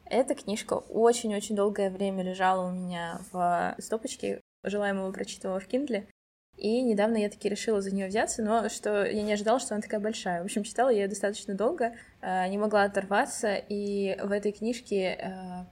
Эта 0.04 0.34
книжка 0.34 0.75
очень-очень 0.75 1.56
долгое 1.56 1.90
время 1.90 2.22
лежала 2.22 2.68
у 2.68 2.72
меня 2.72 3.20
в 3.32 3.75
стопочке, 3.78 4.40
желаемого 4.64 5.12
прочитанного 5.12 5.60
в 5.60 5.66
Киндле. 5.66 6.08
И 6.56 6.82
недавно 6.82 7.18
я 7.18 7.28
таки 7.28 7.48
решила 7.48 7.80
за 7.80 7.94
нее 7.94 8.08
взяться, 8.08 8.42
но 8.42 8.68
что 8.68 9.04
я 9.04 9.22
не 9.22 9.32
ожидала, 9.32 9.60
что 9.60 9.75
она 9.75 9.82
такая 9.82 10.00
большая. 10.00 10.42
В 10.42 10.44
общем, 10.44 10.64
читала 10.64 10.88
я 10.88 11.02
ее 11.02 11.08
достаточно 11.08 11.54
долго, 11.54 11.94
э, 12.20 12.48
не 12.48 12.58
могла 12.58 12.82
оторваться, 12.82 13.54
и 13.54 14.18
в 14.20 14.32
этой 14.32 14.50
книжке 14.50 15.18
э, 15.20 15.64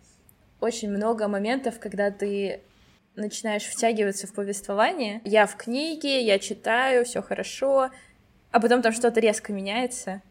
очень 0.60 0.90
много 0.90 1.28
моментов, 1.28 1.78
когда 1.78 2.10
ты 2.10 2.60
начинаешь 3.14 3.64
втягиваться 3.64 4.26
в 4.26 4.34
повествование. 4.34 5.20
Я 5.24 5.46
в 5.46 5.56
книге, 5.56 6.22
я 6.22 6.38
читаю, 6.38 7.04
все 7.04 7.22
хорошо, 7.22 7.90
а 8.50 8.60
потом 8.60 8.82
там 8.82 8.92
что-то 8.92 9.20
резко 9.20 9.52
меняется, 9.52 10.22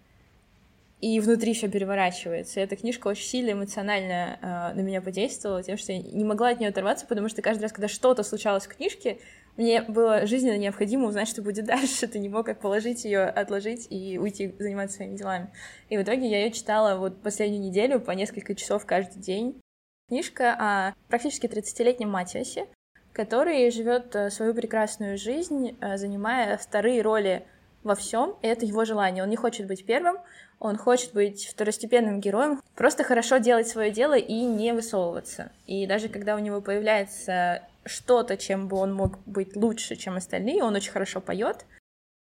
и 1.01 1.19
внутри 1.19 1.53
все 1.53 1.67
переворачивается. 1.67 2.59
И 2.59 2.63
эта 2.63 2.75
книжка 2.75 3.07
очень 3.07 3.25
сильно 3.25 3.51
эмоционально 3.51 4.39
э, 4.41 4.75
на 4.75 4.81
меня 4.81 5.01
подействовала, 5.01 5.61
тем, 5.61 5.77
что 5.77 5.91
я 5.91 5.99
не 5.99 6.23
могла 6.23 6.49
от 6.49 6.59
нее 6.59 6.69
оторваться, 6.69 7.05
потому 7.05 7.29
что 7.29 7.41
каждый 7.41 7.63
раз, 7.63 7.71
когда 7.73 7.87
что-то 7.87 8.23
случалось 8.23 8.65
в 8.65 8.75
книжке, 8.75 9.19
мне 9.57 9.81
было 9.83 10.25
жизненно 10.25 10.57
необходимо 10.57 11.07
узнать, 11.07 11.27
что 11.27 11.41
будет 11.41 11.65
дальше. 11.67 12.07
Ты 12.07 12.19
не 12.19 12.29
мог 12.29 12.45
как 12.45 12.59
положить 12.59 13.05
ее, 13.05 13.23
отложить 13.23 13.87
и 13.89 14.17
уйти 14.17 14.55
заниматься 14.57 14.97
своими 14.97 15.17
делами. 15.17 15.49
И 15.89 15.97
в 15.97 16.01
итоге 16.01 16.27
я 16.27 16.45
ее 16.45 16.51
читала 16.51 16.97
вот 16.97 17.21
последнюю 17.21 17.61
неделю 17.61 17.99
по 17.99 18.11
несколько 18.11 18.55
часов 18.55 18.85
каждый 18.85 19.19
день. 19.19 19.61
Книжка 20.07 20.55
о 20.59 20.93
практически 21.07 21.47
30-летнем 21.47 22.11
Матиасе, 22.11 22.67
который 23.11 23.71
живет 23.71 24.15
э, 24.15 24.29
свою 24.29 24.53
прекрасную 24.53 25.17
жизнь, 25.17 25.75
э, 25.81 25.97
занимая 25.97 26.57
вторые 26.57 27.01
роли 27.01 27.43
во 27.83 27.95
всем, 27.95 28.35
и 28.43 28.47
это 28.47 28.67
его 28.67 28.85
желание. 28.85 29.23
Он 29.23 29.29
не 29.31 29.35
хочет 29.35 29.65
быть 29.65 29.83
первым, 29.83 30.17
он 30.59 30.77
хочет 30.77 31.13
быть 31.13 31.47
второстепенным 31.47 32.19
героем, 32.19 32.61
просто 32.75 33.03
хорошо 33.03 33.37
делать 33.37 33.67
свое 33.67 33.89
дело 33.89 34.15
и 34.15 34.43
не 34.43 34.73
высовываться. 34.73 35.51
И 35.65 35.87
даже 35.87 36.07
когда 36.07 36.35
у 36.35 36.39
него 36.39 36.61
появляется 36.61 37.63
что-то, 37.83 38.37
чем 38.37 38.67
бы 38.67 38.77
он 38.77 38.93
мог 38.93 39.17
быть 39.25 39.55
лучше, 39.55 39.95
чем 39.95 40.17
остальные, 40.17 40.63
он 40.63 40.75
очень 40.75 40.91
хорошо 40.91 41.19
поет, 41.19 41.65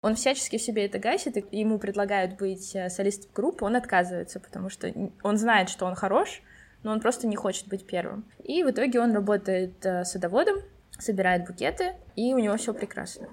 он 0.02 0.16
всячески 0.16 0.58
в 0.58 0.62
себе 0.62 0.84
это 0.84 0.98
гасит, 0.98 1.38
и 1.38 1.58
ему 1.58 1.78
предлагают 1.78 2.36
быть 2.36 2.76
э, 2.76 2.90
солистом 2.90 3.30
группы, 3.34 3.64
он 3.64 3.74
отказывается, 3.74 4.38
потому 4.38 4.68
что 4.68 4.92
он 5.22 5.38
знает, 5.38 5.70
что 5.70 5.86
он 5.86 5.94
хорош, 5.94 6.42
но 6.82 6.92
он 6.92 7.00
просто 7.00 7.26
не 7.26 7.36
хочет 7.36 7.68
быть 7.68 7.86
первым. 7.86 8.24
И 8.42 8.62
в 8.62 8.70
итоге 8.70 9.00
он 9.00 9.12
работает 9.12 9.84
э, 9.84 10.04
садоводом, 10.04 10.56
собирает 10.98 11.46
букеты, 11.46 11.94
и 12.16 12.34
у 12.34 12.38
него 12.38 12.56
все 12.56 12.72
прекрасно. 12.72 13.28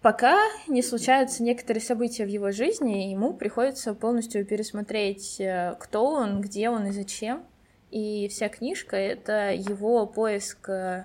Пока 0.00 0.36
не 0.66 0.82
случаются 0.82 1.44
некоторые 1.44 1.80
события 1.80 2.24
в 2.24 2.28
его 2.28 2.50
жизни, 2.50 3.10
ему 3.10 3.34
приходится 3.34 3.94
полностью 3.94 4.44
пересмотреть, 4.44 5.40
э, 5.40 5.76
кто 5.78 6.04
он, 6.06 6.40
где 6.40 6.70
он 6.70 6.86
и 6.86 6.92
зачем. 6.92 7.44
И 7.90 8.26
вся 8.28 8.48
книжка— 8.48 8.96
это 8.98 9.52
его 9.52 10.06
поиск 10.06 10.68
э, 10.68 11.04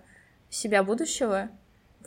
себя 0.50 0.84
будущего 0.84 1.50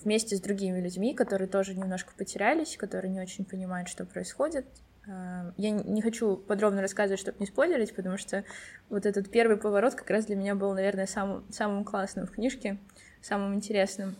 вместе 0.02 0.37
с 0.37 0.40
другими 0.40 0.80
людьми, 0.80 1.14
которые 1.14 1.49
тоже 1.49 1.75
немножко 1.75 2.12
потерялись, 2.16 2.76
которые 2.76 3.12
не 3.12 3.20
очень 3.20 3.44
понимают, 3.44 3.88
что 3.88 4.04
происходит. 4.04 4.66
Э, 5.07 5.52
я 5.57 5.71
не 5.71 6.02
хочу 6.02 6.37
подробно 6.37 6.83
рассказывать, 6.83 7.21
чтобы 7.21 7.38
не 7.40 7.47
спойлерить, 7.47 7.95
потому 7.95 8.19
что 8.19 8.45
вот 8.88 9.07
этот 9.07 9.30
первый 9.30 9.57
поворот 9.57 9.95
как 9.95 10.11
раз 10.11 10.26
для 10.26 10.37
меня 10.37 10.54
был, 10.54 10.75
наверное, 10.75 11.07
самым, 11.07 11.45
самым 11.50 11.85
классным 11.85 12.26
в 12.26 12.33
книжке, 12.33 12.78
самым 13.23 13.54
интересным. 13.54 14.16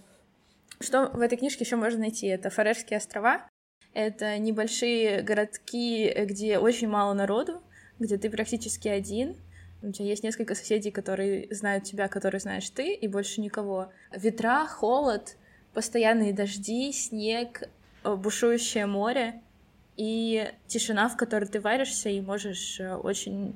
Что 0.81 1.11
в 1.11 1.21
этой 1.21 1.37
книжке 1.37 1.65
еще 1.65 1.77
можно 1.77 2.01
найти? 2.01 2.27
Это 2.27 2.51
Фарерские 2.51 2.99
острова. 2.99 3.47
Это 3.93 4.39
небольшие 4.39 5.23
городки, 5.23 6.13
где 6.25 6.59
очень 6.59 6.89
мало 6.89 7.13
народу, 7.13 7.61
где 7.99 8.17
ты 8.17 8.31
практически 8.31 8.89
один. 8.89 9.37
У 9.83 9.91
тебя 9.93 10.07
есть 10.07 10.23
несколько 10.23 10.55
соседей, 10.55 10.91
которые 10.91 11.49
знают 11.51 11.85
тебя, 11.85 12.09
которые 12.09 12.41
знаешь 12.41 12.69
ты, 12.71 12.95
и 12.95 13.09
больше 13.09 13.41
никого. 13.41 13.93
Ветра, 14.15 14.67
холод, 14.67 15.37
постоянные 15.75 16.33
дожди, 16.33 16.93
снег, 16.93 17.69
э, 18.05 18.15
бушующее 18.15 18.87
море 18.87 19.41
и 20.01 20.51
тишина, 20.67 21.11
в 21.11 21.17
которой 21.19 21.45
ты 21.45 21.61
варишься 21.61 22.09
и 22.09 22.23
можешь 22.23 22.81
э, 22.81 22.95
очень, 22.95 23.55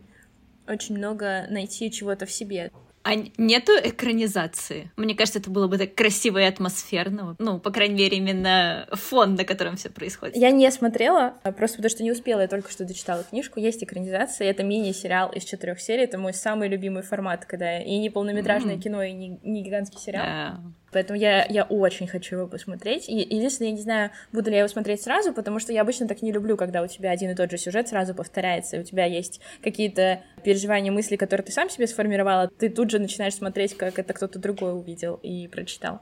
очень 0.68 0.94
много 0.94 1.46
найти 1.48 1.90
чего-то 1.90 2.26
в 2.26 2.30
себе. 2.30 2.70
А 3.02 3.14
нету 3.38 3.72
экранизации? 3.82 4.90
Мне 4.98 5.14
кажется, 5.14 5.38
это 5.38 5.50
было 5.50 5.68
бы 5.68 5.78
так 5.78 5.94
красиво 5.94 6.36
и 6.36 6.44
атмосферно. 6.44 7.34
Ну, 7.38 7.58
по 7.60 7.70
крайней 7.70 7.94
мере, 7.94 8.18
именно 8.18 8.86
фон, 8.92 9.36
на 9.36 9.44
котором 9.44 9.76
все 9.76 9.88
происходит. 9.88 10.36
Я 10.36 10.50
не 10.50 10.70
смотрела, 10.70 11.34
а 11.42 11.52
просто 11.52 11.78
потому 11.78 11.90
что 11.90 12.02
не 12.02 12.12
успела, 12.12 12.42
я 12.42 12.48
только 12.48 12.70
что 12.70 12.84
дочитала 12.84 13.24
книжку. 13.24 13.58
Есть 13.58 13.82
экранизация, 13.82 14.50
это 14.50 14.64
мини-сериал 14.64 15.32
из 15.32 15.44
четырех 15.44 15.80
серий, 15.80 16.04
это 16.04 16.18
мой 16.18 16.34
самый 16.34 16.68
любимый 16.68 17.02
формат, 17.02 17.46
когда 17.46 17.78
и 17.78 17.96
не 17.96 18.10
полнометражное 18.10 18.76
mm. 18.76 18.80
кино, 18.80 19.02
и 19.02 19.12
не, 19.12 19.40
не 19.42 19.62
гигантский 19.62 19.98
сериал. 19.98 20.26
Yeah. 20.26 20.56
Поэтому 20.94 21.18
я, 21.18 21.44
я 21.46 21.64
очень 21.64 22.06
хочу 22.06 22.36
его 22.36 22.46
посмотреть. 22.46 23.08
И 23.08 23.16
единственное, 23.16 23.70
я 23.70 23.76
не 23.76 23.82
знаю, 23.82 24.10
буду 24.32 24.48
ли 24.48 24.54
я 24.54 24.60
его 24.60 24.68
смотреть 24.68 25.02
сразу, 25.02 25.34
потому 25.34 25.58
что 25.58 25.72
я 25.72 25.82
обычно 25.82 26.06
так 26.06 26.22
не 26.22 26.30
люблю, 26.30 26.56
когда 26.56 26.82
у 26.82 26.86
тебя 26.86 27.10
один 27.10 27.32
и 27.32 27.34
тот 27.34 27.50
же 27.50 27.58
сюжет 27.58 27.88
сразу 27.88 28.14
повторяется, 28.14 28.76
и 28.76 28.80
у 28.80 28.84
тебя 28.84 29.04
есть 29.04 29.40
какие-то 29.60 30.22
переживания, 30.44 30.92
мысли, 30.92 31.16
которые 31.16 31.44
ты 31.44 31.50
сам 31.50 31.68
себе 31.68 31.88
сформировала, 31.88 32.48
ты 32.48 32.68
тут 32.68 32.90
же 32.90 33.00
начинаешь 33.00 33.34
смотреть, 33.34 33.76
как 33.76 33.98
это 33.98 34.12
кто-то 34.12 34.38
другой 34.38 34.72
увидел 34.72 35.18
и 35.20 35.48
прочитал. 35.48 36.00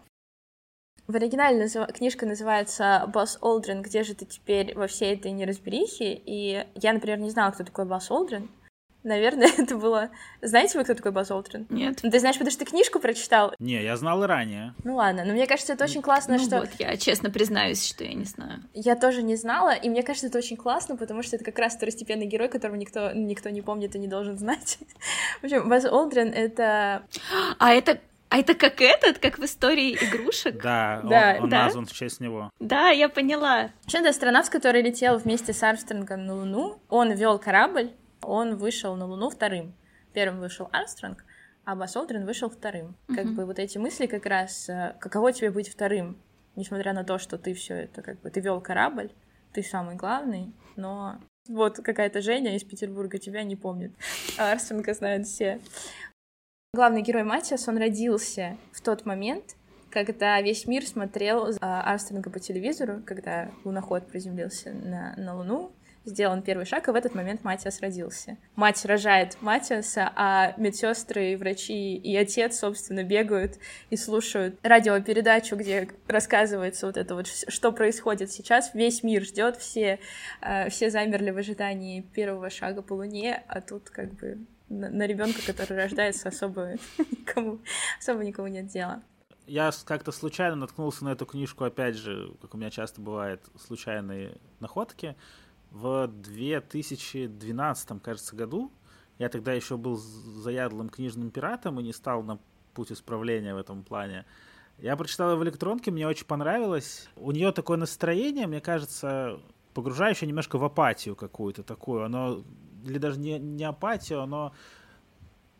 В 1.09 1.17
оригинале 1.17 1.59
назыв... 1.59 1.87
книжка 1.87 2.27
называется 2.27 3.11
«Босс 3.15 3.39
Олдрин. 3.41 3.81
Где 3.81 4.03
же 4.03 4.15
ты 4.15 4.27
теперь 4.27 4.75
во 4.77 4.89
всей 4.89 5.15
этой 5.15 5.31
неразберихе?» 5.31 6.21
И 6.27 6.67
я, 6.75 6.93
например, 6.93 7.19
не 7.19 7.31
знала, 7.31 7.51
кто 7.53 7.65
такой 7.65 7.87
Босс 7.87 8.11
Олдрин. 8.11 8.51
Наверное, 9.05 9.51
это 9.59 9.77
было... 9.77 10.11
Знаете 10.41 10.79
вы, 10.79 10.85
кто 10.85 10.95
такой 10.95 11.13
Базз 11.13 11.31
Олтрин? 11.31 11.67
Нет. 11.71 12.01
Ну, 12.03 12.11
ты 12.11 12.19
знаешь, 12.21 12.37
потому 12.37 12.51
что 12.51 12.65
ты 12.65 12.71
книжку 12.71 12.99
прочитал? 12.99 13.55
Не, 13.59 13.83
я 13.83 13.97
знал 13.97 14.23
и 14.23 14.27
ранее. 14.27 14.75
Ну 14.85 14.97
ладно, 14.97 15.25
но 15.25 15.33
мне 15.33 15.47
кажется, 15.47 15.73
это 15.73 15.85
очень 15.85 16.03
классно, 16.03 16.39
ну 16.39 16.45
что... 16.45 16.61
вот, 16.61 16.71
я 16.79 16.97
честно 16.97 17.31
признаюсь, 17.31 17.87
что 17.87 18.05
я 18.05 18.15
не 18.15 18.25
знаю. 18.25 18.63
Я 18.75 18.97
тоже 18.97 19.23
не 19.23 19.37
знала, 19.37 19.75
и 19.75 19.89
мне 19.89 20.03
кажется, 20.03 20.29
это 20.29 20.39
очень 20.39 20.57
классно, 20.57 20.97
потому 20.97 21.23
что 21.23 21.37
это 21.37 21.45
как 21.45 21.59
раз 21.59 21.77
второстепенный 21.77 22.27
герой, 22.27 22.49
которого 22.49 22.77
никто, 22.77 23.13
никто 23.13 23.51
не 23.51 23.63
помнит 23.63 23.95
и 23.97 23.99
не 23.99 24.09
должен 24.09 24.39
знать. 24.39 24.79
В 25.41 25.45
общем, 25.45 25.69
Базз 25.69 25.87
Олдрин— 25.87 26.33
это... 26.35 27.03
А 27.59 27.73
это 27.73 28.01
а 28.33 28.39
это 28.39 28.55
как 28.55 28.81
этот, 28.81 29.19
как 29.19 29.39
в 29.39 29.45
истории 29.45 29.93
игрушек? 29.93 30.63
Да, 30.63 31.03
да 31.05 31.35
он, 31.37 31.45
он 31.45 31.51
да? 31.51 31.65
назван 31.65 31.85
в 31.85 31.93
честь 31.93 32.19
него. 32.19 32.49
Да, 32.61 32.89
я 32.89 33.11
поняла. 33.11 33.69
Вообще, 33.83 33.99
это 33.99 34.09
астронавт, 34.09 34.49
который 34.49 34.81
летел 34.81 35.19
вместе 35.19 35.53
с 35.53 35.63
Армстронгом 35.63 36.25
на 36.25 36.37
Луну. 36.37 36.79
Он 36.89 37.13
вел 37.13 37.39
корабль, 37.39 37.91
он 38.23 38.57
вышел 38.57 38.97
на 38.97 39.07
Луну 39.07 39.31
вторым. 39.31 39.75
Первым 40.12 40.41
вышел 40.41 40.69
Армстронг, 40.73 41.25
а 41.64 41.75
Бас 41.75 41.97
Олдрин 41.97 42.26
вышел 42.26 42.50
вторым. 42.50 42.97
Mm-hmm. 43.09 43.14
Как 43.14 43.26
бы 43.35 43.47
вот 43.47 43.59
эти 43.59 43.79
мысли 43.79 44.07
как 44.07 44.26
раз, 44.26 44.69
э, 44.69 44.97
каково 45.00 45.33
тебе 45.33 45.50
быть 45.50 45.69
вторым, 45.69 46.19
несмотря 46.57 46.93
на 46.93 47.05
то, 47.05 47.19
что 47.19 47.38
ты 47.38 47.55
все 47.55 47.75
это, 47.75 48.02
как 48.02 48.21
бы, 48.21 48.31
ты 48.31 48.41
вел 48.41 48.61
корабль, 48.61 49.11
ты 49.52 49.62
самый 49.62 49.97
главный, 49.97 50.52
но 50.76 51.19
вот 51.49 51.79
какая-то 51.79 52.21
Женя 52.21 52.57
из 52.57 52.64
Петербурга 52.64 53.19
тебя 53.19 53.43
не 53.43 53.57
помнит, 53.57 53.93
а 54.38 54.57
знают 54.59 55.26
все. 55.26 55.61
Главный 56.75 57.02
герой 57.02 57.25
Матиас, 57.25 57.69
он 57.69 57.76
родился 57.76 58.57
в 58.73 58.81
тот 58.81 59.05
момент, 59.05 59.57
когда 59.91 60.41
весь 60.41 60.67
мир 60.67 60.87
смотрел 60.87 61.55
Армстронга 61.61 62.31
по 62.31 62.41
телевизору, 62.41 63.02
когда 63.05 63.50
луноход 63.64 64.07
приземлился 64.07 64.73
на, 64.73 65.14
на 65.17 65.37
Луну, 65.37 65.73
сделан 66.05 66.43
первый 66.43 66.67
шаг, 66.67 66.89
и 66.89 66.91
в 66.91 66.95
этот 66.95 67.15
момент 67.15 67.45
Матиас 67.45 67.81
родился. 67.81 68.37
Мать 68.57 68.85
рожает 68.85 69.37
Матиаса, 69.41 70.13
а 70.17 70.55
медсестры, 70.57 71.37
врачи 71.37 71.97
и 71.97 72.17
отец, 72.17 72.59
собственно, 72.59 73.05
бегают 73.05 73.59
и 73.91 73.97
слушают 73.97 74.59
радиопередачу, 74.63 75.57
где 75.57 75.89
рассказывается 76.07 76.87
вот 76.87 76.97
это 76.97 77.15
вот, 77.15 77.27
что 77.27 77.73
происходит 77.73 78.31
сейчас. 78.33 78.75
Весь 78.75 79.03
мир 79.03 79.23
ждет, 79.23 79.57
все, 79.57 80.01
э, 80.41 80.69
все 80.71 80.91
замерли 80.91 81.31
в 81.31 81.39
ожидании 81.39 82.01
первого 82.01 82.51
шага 82.51 82.83
по 82.83 82.95
Луне, 82.95 83.43
а 83.49 83.61
тут 83.61 83.91
как 83.91 84.13
бы 84.15 84.39
на, 84.69 85.07
ребенка, 85.07 85.41
который 85.47 85.77
рождается, 85.77 86.29
особо 86.29 86.73
никому, 86.99 87.61
особо 87.99 88.25
никому 88.25 88.49
нет 88.49 88.67
дела 88.67 89.03
я 89.47 89.71
как-то 89.85 90.13
случайно 90.13 90.57
наткнулся 90.57 91.05
на 91.05 91.11
эту 91.11 91.27
книжку, 91.27 91.65
опять 91.65 91.97
же, 91.97 92.33
как 92.41 92.55
у 92.55 92.57
меня 92.57 92.71
часто 92.71 93.01
бывает, 93.01 93.43
случайные 93.67 94.39
находки 94.61 95.17
в 95.73 96.07
2012, 96.07 98.02
кажется, 98.02 98.37
году. 98.37 98.71
Я 99.19 99.29
тогда 99.29 99.52
еще 99.52 99.76
был 99.76 99.97
заядлым 99.97 100.88
книжным 100.88 101.31
пиратом 101.31 101.81
и 101.81 101.83
не 101.83 101.93
стал 101.93 102.23
на 102.23 102.38
путь 102.75 102.93
исправления 102.93 103.55
в 103.55 103.59
этом 103.59 103.83
плане. 103.83 104.25
Я 104.79 104.97
прочитал 104.97 105.37
в 105.37 105.45
электронке, 105.45 105.91
мне 105.91 106.07
очень 106.07 106.26
понравилось. 106.26 107.09
У 107.17 107.31
нее 107.31 107.52
такое 107.52 107.76
настроение, 107.76 108.47
мне 108.47 108.61
кажется, 108.61 109.41
погружающее 109.75 110.29
немножко 110.29 110.59
в 110.59 110.64
апатию 110.64 111.14
какую-то 111.14 111.62
такую. 111.62 112.05
Оно, 112.05 112.43
или 112.85 112.99
даже 112.99 113.19
не, 113.19 113.38
не 113.38 113.64
апатию, 113.64 114.21
оно 114.23 114.52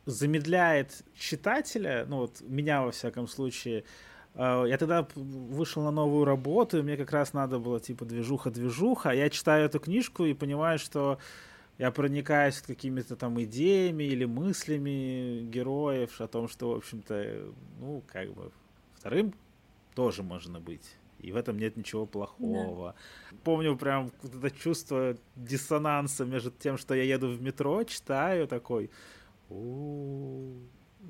замедляет 0.04 1.04
читателя, 1.16 2.04
ну 2.09 2.19
вот 2.19 2.40
меня 2.40 2.83
во 2.83 2.90
всяком 2.90 3.28
случае, 3.28 3.85
я 4.35 4.77
тогда 4.79 5.07
вышел 5.15 5.83
на 5.83 5.91
новую 5.91 6.25
работу, 6.25 6.79
и 6.79 6.83
мне 6.83 6.97
как 6.97 7.12
раз 7.12 7.33
надо 7.33 7.59
было 7.59 7.81
типа 7.81 8.05
движуха-движуха. 8.05 9.11
Я 9.11 9.29
читаю 9.29 9.67
эту 9.67 9.79
книжку 9.79 10.25
и 10.25 10.33
понимаю, 10.35 10.79
что 10.79 11.19
я 11.79 11.91
проникаюсь 11.91 12.62
какими-то 12.62 13.17
там 13.17 13.43
идеями 13.43 14.05
или 14.05 14.25
мыслями 14.25 15.43
героев 15.43 16.21
о 16.21 16.29
том, 16.29 16.49
что, 16.49 16.71
в 16.71 16.77
общем-то, 16.77 17.53
ну, 17.81 18.03
как 18.07 18.33
бы, 18.33 18.51
вторым 18.95 19.35
тоже 19.95 20.23
можно 20.23 20.61
быть. 20.61 20.97
И 21.21 21.31
в 21.31 21.37
этом 21.37 21.59
нет 21.59 21.77
ничего 21.77 22.05
плохого. 22.05 22.95
Да. 23.31 23.37
Помню 23.45 23.77
прям 23.77 24.11
это 24.23 24.51
чувство 24.51 25.17
диссонанса 25.37 26.25
между 26.25 26.51
тем, 26.51 26.77
что 26.79 26.95
я 26.95 27.05
еду 27.05 27.29
в 27.29 27.41
метро, 27.41 27.85
читаю 27.85 28.49
такой, 28.49 28.91
у 29.49 30.55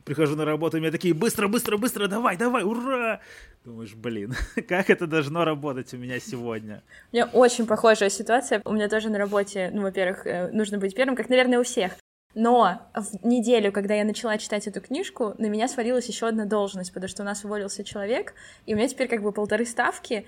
прихожу 0.05 0.37
на 0.37 0.45
работу, 0.45 0.77
и 0.77 0.81
мне 0.81 0.91
такие, 0.91 1.15
быстро, 1.15 1.49
быстро, 1.49 1.77
быстро, 1.77 2.09
давай, 2.09 2.37
давай, 2.37 2.65
ура! 2.65 3.21
Думаешь, 3.65 3.95
блин, 3.95 4.35
как 4.69 4.91
это 4.91 5.07
должно 5.07 5.45
работать 5.45 5.93
у 5.95 5.99
меня 5.99 6.19
сегодня? 6.21 6.83
У 7.13 7.17
меня 7.17 7.27
очень 7.27 7.67
похожая 7.67 8.11
ситуация. 8.11 8.61
У 8.65 8.73
меня 8.73 8.89
тоже 8.89 9.11
на 9.11 9.19
работе, 9.19 9.71
ну, 9.73 9.83
во-первых, 9.83 10.27
э, 10.27 10.49
нужно 10.53 10.79
быть 10.79 10.95
первым, 10.95 11.17
как, 11.17 11.29
наверное, 11.29 11.61
у 11.61 11.63
всех. 11.63 11.93
Но 12.35 12.81
в 12.95 13.27
неделю, 13.27 13.73
когда 13.73 13.95
я 13.95 14.05
начала 14.05 14.39
читать 14.39 14.67
эту 14.67 14.81
книжку, 14.81 15.35
на 15.37 15.47
меня 15.47 15.69
свалилась 15.69 16.07
еще 16.07 16.29
одна 16.29 16.47
должность, 16.47 16.93
потому 16.93 17.09
что 17.09 17.23
у 17.23 17.27
нас 17.27 17.45
уволился 17.45 17.85
человек, 17.85 18.35
и 18.65 18.73
у 18.73 18.77
меня 18.77 18.89
теперь 18.89 19.09
как 19.09 19.23
бы 19.23 19.33
полторы 19.33 19.67
ставки, 19.67 20.27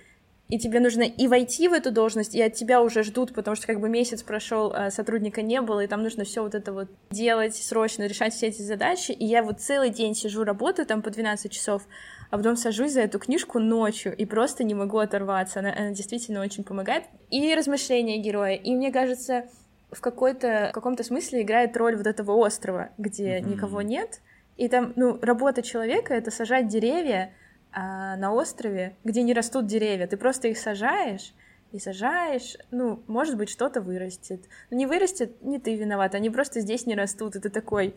и 0.49 0.59
тебе 0.59 0.79
нужно 0.81 1.03
и 1.03 1.27
войти 1.27 1.69
в 1.69 1.73
эту 1.73 1.91
должность, 1.91 2.35
и 2.35 2.43
от 2.43 2.55
тебя 2.55 2.83
уже 2.83 3.03
ждут, 3.03 3.33
потому 3.35 3.57
что 3.57 3.67
как 3.67 3.81
бы 3.81 3.89
месяц 3.89 4.23
прошел, 4.23 4.73
а 4.75 4.91
сотрудника 4.91 5.41
не 5.41 5.61
было, 5.63 5.81
и 5.81 5.87
там 5.87 6.03
нужно 6.03 6.25
все 6.25 6.43
вот 6.43 6.55
это 6.55 6.73
вот 6.73 6.89
делать 7.11 7.57
срочно, 7.57 8.07
решать 8.07 8.35
все 8.35 8.49
эти 8.49 8.61
задачи, 8.61 9.13
и 9.13 9.25
я 9.25 9.43
вот 9.43 9.61
целый 9.61 9.91
день 9.91 10.15
сижу, 10.15 10.45
работаю 10.45 10.87
там 10.87 11.01
по 11.01 11.11
12 11.11 11.51
часов, 11.51 11.83
а 12.31 12.37
потом 12.37 12.57
сажусь 12.57 12.93
за 12.93 13.01
эту 13.01 13.19
книжку 13.19 13.59
ночью 13.59 14.15
и 14.15 14.27
просто 14.27 14.65
не 14.65 14.75
могу 14.75 14.99
оторваться, 14.99 15.61
она, 15.61 15.73
она 15.73 15.91
действительно 15.91 16.43
очень 16.43 16.65
помогает. 16.65 17.05
И 17.31 17.55
размышления 17.55 18.19
героя, 18.19 18.55
и 18.55 18.75
мне 18.75 18.93
кажется, 18.93 19.47
в 19.91 20.01
какой-то, 20.01 20.69
в 20.73 20.75
каком-то 20.75 21.05
смысле 21.05 21.43
играет 21.43 21.77
роль 21.77 21.97
вот 21.97 22.07
этого 22.07 22.33
острова, 22.33 22.91
где 22.99 23.39
mm-hmm. 23.39 23.49
никого 23.49 23.81
нет, 23.81 24.21
и 24.57 24.69
там, 24.69 24.93
ну, 24.97 25.19
работа 25.21 25.63
человека— 25.63 26.15
это 26.15 26.31
сажать 26.31 26.69
деревья, 26.69 27.33
а 27.75 28.16
на 28.16 28.33
острове, 28.33 28.97
где 29.02 29.23
не 29.23 29.35
растут 29.35 29.66
деревья, 29.66 30.07
ты 30.07 30.16
просто 30.16 30.49
их 30.49 30.59
сажаешь, 30.59 31.35
и 31.73 31.81
сажаешь, 31.81 32.57
ну, 32.71 33.02
может 33.09 33.37
быть, 33.37 33.50
что-то 33.50 33.81
вырастет. 33.81 34.45
Но 34.71 34.76
не 34.76 34.87
вырастет, 34.87 35.43
не 35.43 35.59
ты 35.59 35.75
виноват, 35.75 36.14
они 36.14 36.31
просто 36.31 36.61
здесь 36.61 36.87
не 36.87 36.95
растут, 36.95 37.35
и 37.35 37.40
ты 37.40 37.50
такой, 37.50 37.97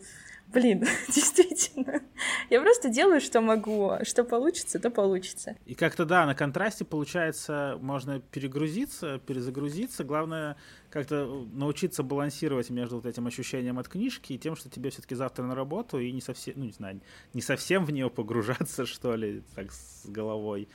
блин, 0.52 0.84
действительно, 1.14 2.02
я 2.50 2.60
просто 2.60 2.88
делаю, 2.88 3.20
что 3.20 3.40
могу, 3.40 3.92
что 4.02 4.24
получится, 4.24 4.78
то 4.78 4.90
получится. 4.90 5.56
И 5.66 5.74
как-то, 5.74 6.04
да, 6.04 6.26
на 6.26 6.34
контрасте, 6.34 6.84
получается, 6.84 7.78
можно 7.80 8.20
перегрузиться, 8.20 9.18
перезагрузиться, 9.18 10.04
главное 10.04 10.56
как-то 10.90 11.46
научиться 11.52 12.02
балансировать 12.02 12.70
между 12.70 12.96
вот 12.96 13.06
этим 13.06 13.26
ощущением 13.26 13.78
от 13.78 13.88
книжки 13.88 14.32
и 14.32 14.38
тем, 14.38 14.56
что 14.56 14.70
тебе 14.70 14.90
все-таки 14.90 15.14
завтра 15.14 15.44
на 15.44 15.54
работу, 15.54 15.98
и 15.98 16.10
не 16.12 16.20
совсем, 16.20 16.54
ну, 16.56 16.64
не 16.64 16.72
знаю, 16.72 17.00
не 17.34 17.42
совсем 17.42 17.84
в 17.84 17.90
нее 17.90 18.08
погружаться, 18.08 18.86
что 18.86 19.14
ли, 19.14 19.42
так, 19.54 19.72
с 19.72 20.06
головой 20.06 20.68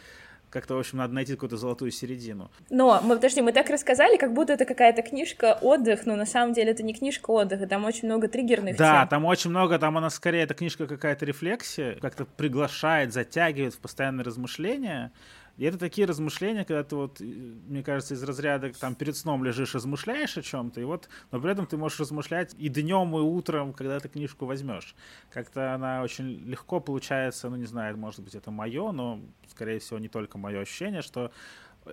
как-то, 0.54 0.76
в 0.76 0.80
общем, 0.80 1.00
надо 1.00 1.14
найти 1.14 1.34
какую-то 1.34 1.58
золотую 1.58 1.92
середину. 1.92 2.52
Но, 2.70 3.02
мы, 3.04 3.16
подожди, 3.16 3.42
мы 3.42 3.52
так 3.52 3.70
рассказали, 3.70 4.18
как 4.18 4.34
будто 4.34 4.54
это 4.54 4.66
какая-то 4.66 5.02
книжка 5.02 5.58
отдых, 5.60 6.06
но 6.06 6.16
на 6.16 6.26
самом 6.28 6.54
деле 6.54 6.72
это 6.72 6.84
не 6.84 6.94
книжка 6.94 7.32
отдыха, 7.32 7.66
там 7.68 7.86
очень 7.86 8.08
много 8.08 8.28
триггерных 8.28 8.78
Да, 8.78 9.02
тем. 9.02 9.10
там 9.10 9.26
очень 9.26 9.50
много, 9.50 9.80
там 9.80 9.98
она 9.98 10.12
скорее, 10.12 10.44
эта 10.44 10.54
книжка 10.54 10.86
какая-то 10.86 11.26
рефлексия, 11.26 11.96
как-то 12.00 12.26
приглашает, 12.26 13.14
затягивает 13.14 13.74
в 13.74 13.80
постоянное 13.80 14.24
размышление. 14.24 15.12
И 15.58 15.66
это 15.66 15.78
такие 15.78 16.08
размышления, 16.08 16.66
когда 16.66 16.84
ты 16.84 16.96
вот, 16.96 17.20
мне 17.20 17.84
кажется, 17.84 18.16
из 18.16 18.24
разряда 18.24 18.72
там 18.74 18.96
перед 18.96 19.16
сном 19.16 19.44
лежишь, 19.44 19.76
размышляешь 19.76 20.36
о 20.38 20.42
чем-то, 20.42 20.82
и 20.82 20.84
вот, 20.84 21.10
но 21.32 21.40
при 21.40 21.52
этом 21.52 21.68
ты 21.68 21.78
можешь 21.78 22.00
размышлять 22.00 22.56
и 22.58 22.70
днем, 22.70 23.16
и 23.16 23.22
утром, 23.22 23.74
когда 23.74 24.00
ты 24.00 24.10
книжку 24.10 24.46
возьмешь. 24.48 24.96
Как-то 25.30 25.76
она 25.76 26.02
очень 26.02 26.40
легко 26.46 26.80
получается, 26.80 27.50
ну 27.50 27.56
не 27.56 27.66
знаю, 27.66 27.96
может 27.98 28.22
быть 28.22 28.34
это 28.34 28.50
мое, 28.50 28.92
но 28.92 29.20
скорее 29.48 29.78
всего 29.80 30.00
не 30.00 30.08
только 30.08 30.40
мое 30.40 30.62
ощущение, 30.62 31.04
что 31.04 31.32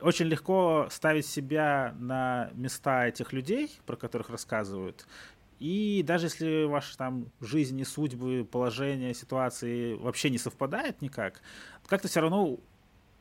очень 0.00 0.26
легко 0.26 0.88
ставить 0.90 1.26
себя 1.26 1.94
на 1.98 2.50
места 2.54 3.08
этих 3.08 3.32
людей, 3.34 3.78
про 3.84 3.96
которых 3.96 4.30
рассказывают, 4.30 5.06
и 5.58 6.02
даже 6.06 6.26
если 6.26 6.64
ваши 6.64 6.96
там 6.96 7.26
жизни, 7.42 7.82
судьбы, 7.82 8.48
положения, 8.50 9.12
ситуации 9.12 9.92
вообще 9.94 10.30
не 10.30 10.38
совпадают 10.38 11.02
никак, 11.02 11.42
как-то 11.86 12.08
все 12.08 12.20
равно 12.20 12.58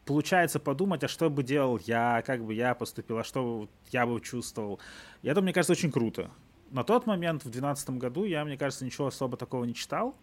получается 0.10 0.60
подумать, 0.60 1.04
а 1.04 1.08
что 1.08 1.30
бы 1.30 1.44
делал 1.44 1.80
я, 1.86 2.24
как 2.26 2.44
бы 2.44 2.56
я 2.56 2.74
поступил, 2.74 3.20
а 3.20 3.24
что 3.24 3.70
я 3.92 4.08
бы 4.08 4.20
чувствовал. 4.20 4.80
И 5.22 5.28
это, 5.28 5.40
мне 5.44 5.54
кажется, 5.54 5.74
очень 5.74 5.92
круто. 5.92 6.32
На 6.72 6.84
тот 6.84 7.06
момент, 7.06 7.42
в 7.42 7.52
2012 7.52 7.92
году, 7.92 8.24
я, 8.24 8.44
мне 8.44 8.58
кажется, 8.58 8.86
ничего 8.86 9.06
особо 9.06 9.38
такого 9.38 9.66
не 9.66 9.76
читал. 9.76 10.16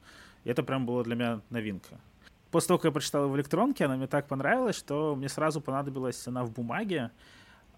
И 0.43 0.51
это 0.51 0.65
прям 0.65 0.87
было 0.87 1.05
для 1.05 1.15
меня 1.15 1.41
новинка. 1.51 2.01
После 2.51 2.67
того, 2.67 2.79
как 2.79 2.87
я 2.87 2.91
прочитал 2.91 3.29
в 3.29 3.37
электронке, 3.37 3.85
она 3.85 3.97
мне 3.97 4.09
так 4.09 4.27
понравилась, 4.27 4.75
что 4.75 5.15
мне 5.15 5.29
сразу 5.29 5.61
понадобилась 5.61 6.27
она 6.27 6.43
в 6.43 6.51
бумаге. 6.51 7.13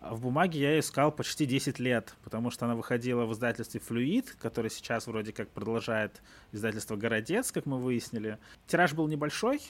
А 0.00 0.14
в 0.14 0.22
бумаге 0.22 0.60
я 0.60 0.78
искал 0.78 1.12
почти 1.12 1.44
10 1.44 1.78
лет, 1.78 2.14
потому 2.24 2.50
что 2.50 2.64
она 2.64 2.74
выходила 2.74 3.26
в 3.26 3.34
издательстве 3.34 3.80
«Флюид», 3.80 4.34
который 4.40 4.70
сейчас 4.70 5.06
вроде 5.08 5.34
как 5.34 5.50
продолжает 5.50 6.22
издательство 6.52 6.96
«Городец», 6.96 7.52
как 7.52 7.66
мы 7.66 7.78
выяснили. 7.78 8.38
Тираж 8.66 8.94
был 8.94 9.08
небольшой, 9.08 9.60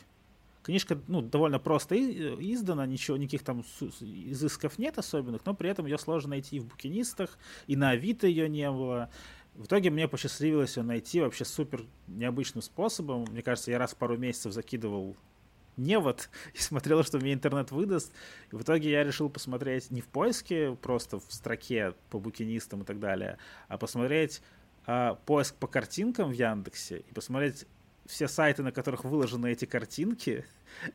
Книжка, 0.63 1.01
ну, 1.07 1.23
довольно 1.23 1.59
просто 1.59 1.97
издана, 1.97 2.87
ничего, 2.87 3.17
никаких 3.17 3.43
там 3.43 3.65
изысков 4.01 4.79
нет 4.79 4.99
особенных, 4.99 5.47
но 5.47 5.55
при 5.55 5.71
этом 5.71 5.87
ее 5.87 5.99
сложно 5.99 6.31
найти 6.31 6.57
и 6.57 6.61
в 6.61 6.67
букинистах, 6.67 7.39
и 7.67 7.77
на 7.77 7.91
Авито 7.91 8.27
ее 8.27 8.49
не 8.49 8.71
было. 8.71 9.11
В 9.55 9.65
итоге 9.65 9.91
мне 9.91 10.07
посчастливилось 10.07 10.77
ее 10.77 10.83
найти 10.83 11.21
вообще 11.21 11.45
супер 11.45 11.85
необычным 12.07 12.63
способом. 12.63 13.25
Мне 13.31 13.43
кажется, 13.43 13.71
я 13.71 13.79
раз 13.79 13.93
в 13.93 13.97
пару 13.97 14.17
месяцев 14.17 14.53
закидывал 14.53 15.17
невод 15.77 16.29
и 16.55 16.59
смотрел, 16.59 17.03
что 17.03 17.19
мне 17.19 17.33
интернет 17.33 17.71
выдаст. 17.71 18.13
И 18.53 18.57
в 18.57 18.63
итоге 18.63 18.91
я 18.91 19.05
решил 19.05 19.31
посмотреть 19.31 19.91
не 19.91 20.01
в 20.01 20.07
поиске, 20.07 20.77
просто 20.77 21.19
в 21.19 21.33
строке 21.33 21.95
по 22.11 22.19
букинистам 22.19 22.83
и 22.83 22.85
так 22.85 23.01
далее, 23.01 23.39
а 23.69 23.79
посмотреть 23.79 24.43
а, 24.87 25.15
поиск 25.27 25.55
по 25.57 25.67
картинкам 25.67 26.31
в 26.31 26.33
Яндексе 26.33 27.01
и 27.01 27.13
посмотреть 27.13 27.67
все 28.09 28.27
сайты, 28.27 28.63
на 28.63 28.73
которых 28.73 29.05
выложены 29.05 29.53
эти 29.53 29.67
картинки, 29.67 30.45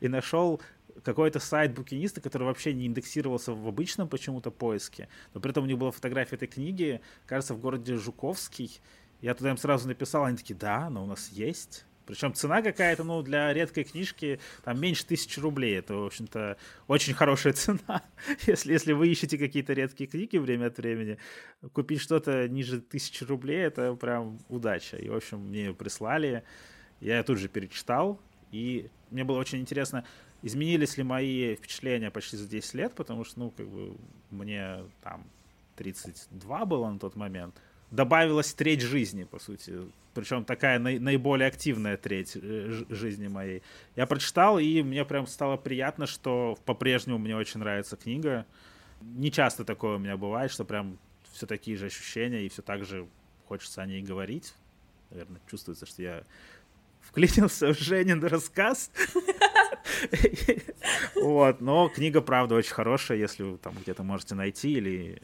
и 0.00 0.08
нашел 0.08 0.60
какой-то 1.02 1.40
сайт 1.40 1.72
букиниста, 1.74 2.20
который 2.20 2.44
вообще 2.44 2.72
не 2.74 2.86
индексировался 2.86 3.52
в 3.52 3.66
обычном 3.66 4.08
почему-то 4.08 4.50
поиске, 4.50 5.08
но 5.32 5.40
при 5.40 5.50
этом 5.50 5.64
у 5.64 5.66
них 5.66 5.78
была 5.78 5.90
фотография 5.90 6.36
этой 6.36 6.48
книги, 6.48 7.00
кажется, 7.26 7.54
в 7.54 7.60
городе 7.60 7.96
Жуковский. 7.96 8.80
Я 9.20 9.34
туда 9.34 9.50
им 9.50 9.56
сразу 9.56 9.88
написал, 9.88 10.24
они 10.24 10.36
такие, 10.36 10.54
да, 10.54 10.90
но 10.90 11.04
у 11.04 11.06
нас 11.06 11.30
есть. 11.30 11.86
Причем 12.06 12.34
цена 12.34 12.60
какая-то, 12.60 13.02
ну, 13.02 13.22
для 13.22 13.52
редкой 13.52 13.84
книжки, 13.84 14.38
там, 14.62 14.78
меньше 14.78 15.06
тысячи 15.06 15.40
рублей. 15.40 15.78
Это, 15.78 15.94
в 15.94 16.06
общем-то, 16.06 16.58
очень 16.86 17.14
хорошая 17.14 17.52
цена. 17.54 18.02
если, 18.46 18.72
если 18.72 18.92
вы 18.92 19.08
ищете 19.08 19.38
какие-то 19.38 19.72
редкие 19.72 20.08
книги 20.08 20.36
время 20.36 20.66
от 20.66 20.76
времени, 20.76 21.18
купить 21.72 22.00
что-то 22.00 22.46
ниже 22.48 22.80
тысячи 22.80 23.24
рублей, 23.24 23.60
это 23.60 23.94
прям 23.94 24.38
удача. 24.48 24.98
И, 24.98 25.08
в 25.08 25.14
общем, 25.14 25.40
мне 25.40 25.66
ее 25.66 25.74
прислали. 25.74 26.44
Я 27.04 27.22
тут 27.22 27.38
же 27.38 27.48
перечитал, 27.48 28.18
и 28.50 28.88
мне 29.10 29.24
было 29.24 29.38
очень 29.38 29.60
интересно, 29.60 30.04
изменились 30.42 30.96
ли 30.96 31.04
мои 31.04 31.54
впечатления 31.54 32.10
почти 32.10 32.38
за 32.38 32.48
10 32.48 32.74
лет, 32.74 32.94
потому 32.94 33.24
что, 33.24 33.40
ну, 33.40 33.50
как 33.50 33.68
бы, 33.68 33.94
мне 34.30 34.78
там 35.02 35.24
32 35.76 36.64
было 36.64 36.90
на 36.90 36.98
тот 36.98 37.14
момент. 37.14 37.54
Добавилась 37.90 38.54
треть 38.54 38.80
жизни, 38.80 39.24
по 39.24 39.38
сути. 39.38 39.74
Причем 40.14 40.44
такая 40.46 40.78
на- 40.78 40.98
наиболее 40.98 41.48
активная 41.48 41.98
треть 41.98 42.36
э, 42.40 42.84
жизни 42.88 43.28
моей. 43.28 43.62
Я 43.96 44.06
прочитал, 44.06 44.58
и 44.58 44.82
мне 44.82 45.04
прям 45.04 45.26
стало 45.26 45.58
приятно, 45.58 46.06
что 46.06 46.56
по-прежнему 46.64 47.18
мне 47.18 47.36
очень 47.36 47.60
нравится 47.60 47.96
книга. 47.96 48.46
Не 49.02 49.30
часто 49.30 49.64
такое 49.66 49.96
у 49.96 49.98
меня 49.98 50.16
бывает, 50.16 50.50
что 50.50 50.64
прям 50.64 50.98
все 51.32 51.46
такие 51.46 51.76
же 51.76 51.86
ощущения, 51.86 52.46
и 52.46 52.48
все 52.48 52.62
так 52.62 52.86
же 52.86 53.06
хочется 53.46 53.82
о 53.82 53.86
ней 53.86 54.02
говорить. 54.02 54.54
Наверное, 55.10 55.40
чувствуется, 55.50 55.84
что 55.84 56.02
я 56.02 56.24
вклинился 57.04 57.72
в 57.72 57.78
Женин 57.78 58.24
рассказ. 58.24 58.90
Вот, 61.14 61.60
но 61.60 61.88
книга, 61.88 62.20
правда, 62.20 62.54
очень 62.56 62.74
хорошая, 62.74 63.18
если 63.18 63.42
вы 63.42 63.58
там 63.58 63.74
где-то 63.80 64.02
можете 64.02 64.34
найти 64.34 64.72
или 64.72 65.22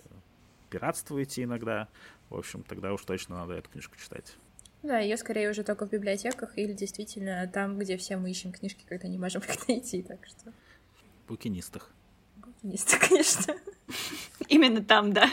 пиратствуете 0.71 1.43
иногда. 1.43 1.89
В 2.31 2.37
общем, 2.37 2.63
тогда 2.63 2.93
уж 2.93 3.05
точно 3.05 3.37
надо 3.37 3.55
эту 3.55 3.69
книжку 3.71 3.97
читать. 3.97 4.37
Да, 4.83 4.99
ее 4.99 5.17
скорее 5.17 5.51
уже 5.51 5.63
только 5.63 5.87
в 5.87 5.91
библиотеках 5.91 6.57
или 6.57 6.73
действительно 6.73 7.47
там, 7.53 7.79
где 7.79 7.97
все 7.99 8.17
мы 8.17 8.31
ищем 8.31 8.53
книжки, 8.53 8.85
когда 8.89 9.09
не 9.09 9.19
можем 9.19 9.43
их 9.43 9.69
найти, 9.69 10.03
так 10.03 10.25
что... 10.27 10.53
В 11.25 11.29
букинистах. 11.29 11.91
Букинисты, 12.37 12.97
конечно. 12.99 13.55
Именно 14.49 14.83
там, 14.83 15.13
да. 15.13 15.29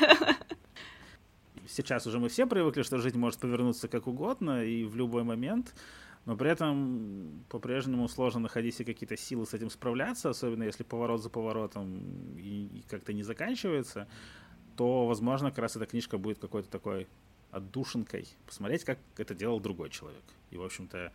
Сейчас 1.68 2.08
уже 2.08 2.20
мы 2.20 2.30
все 2.30 2.46
привыкли, 2.46 2.82
что 2.82 2.98
жизнь 2.98 3.18
может 3.18 3.40
повернуться 3.40 3.88
как 3.88 4.08
угодно 4.08 4.64
и 4.64 4.84
в 4.84 4.96
любой 4.96 5.24
момент 5.24 5.74
но 6.28 6.36
при 6.36 6.52
этом 6.52 7.46
по-прежнему 7.48 8.10
сложно 8.10 8.42
находить 8.42 8.76
себе 8.76 8.94
какие-то 8.94 9.16
силы 9.16 9.46
с 9.46 9.54
этим 9.54 9.70
справляться, 9.70 10.30
особенно 10.30 10.64
если 10.64 10.84
поворот 10.84 11.24
за 11.24 11.30
поворотом 11.30 12.36
и, 12.38 12.66
и 12.66 12.84
как-то 12.90 13.14
не 13.14 13.24
заканчивается. 13.24 14.10
то, 14.76 15.08
возможно, 15.08 15.52
как 15.52 15.60
раз 15.60 15.78
эта 15.78 15.86
книжка 15.86 16.18
будет 16.18 16.38
какой-то 16.38 16.70
такой 16.70 17.08
отдушинкой. 17.52 18.28
Посмотреть, 18.46 18.84
как 18.84 19.00
это 19.16 19.34
делал 19.34 19.62
другой 19.62 19.90
человек. 19.90 20.24
И, 20.52 20.58
в 20.58 20.64
общем-то, 20.64 21.14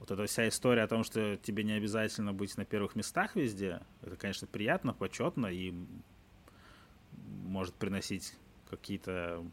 вот 0.00 0.10
эта 0.10 0.26
вся 0.26 0.48
история 0.48 0.82
о 0.82 0.88
том, 0.88 1.04
что 1.04 1.36
тебе 1.36 1.62
не 1.62 1.74
обязательно 1.74 2.32
быть 2.32 2.56
на 2.56 2.64
первых 2.64 2.96
местах 2.96 3.36
везде, 3.36 3.80
это, 4.02 4.16
конечно, 4.16 4.48
приятно, 4.48 4.92
почетно 4.92 5.46
и 5.46 5.72
может 7.44 7.76
приносить 7.76 8.34
какие-то 8.68 9.44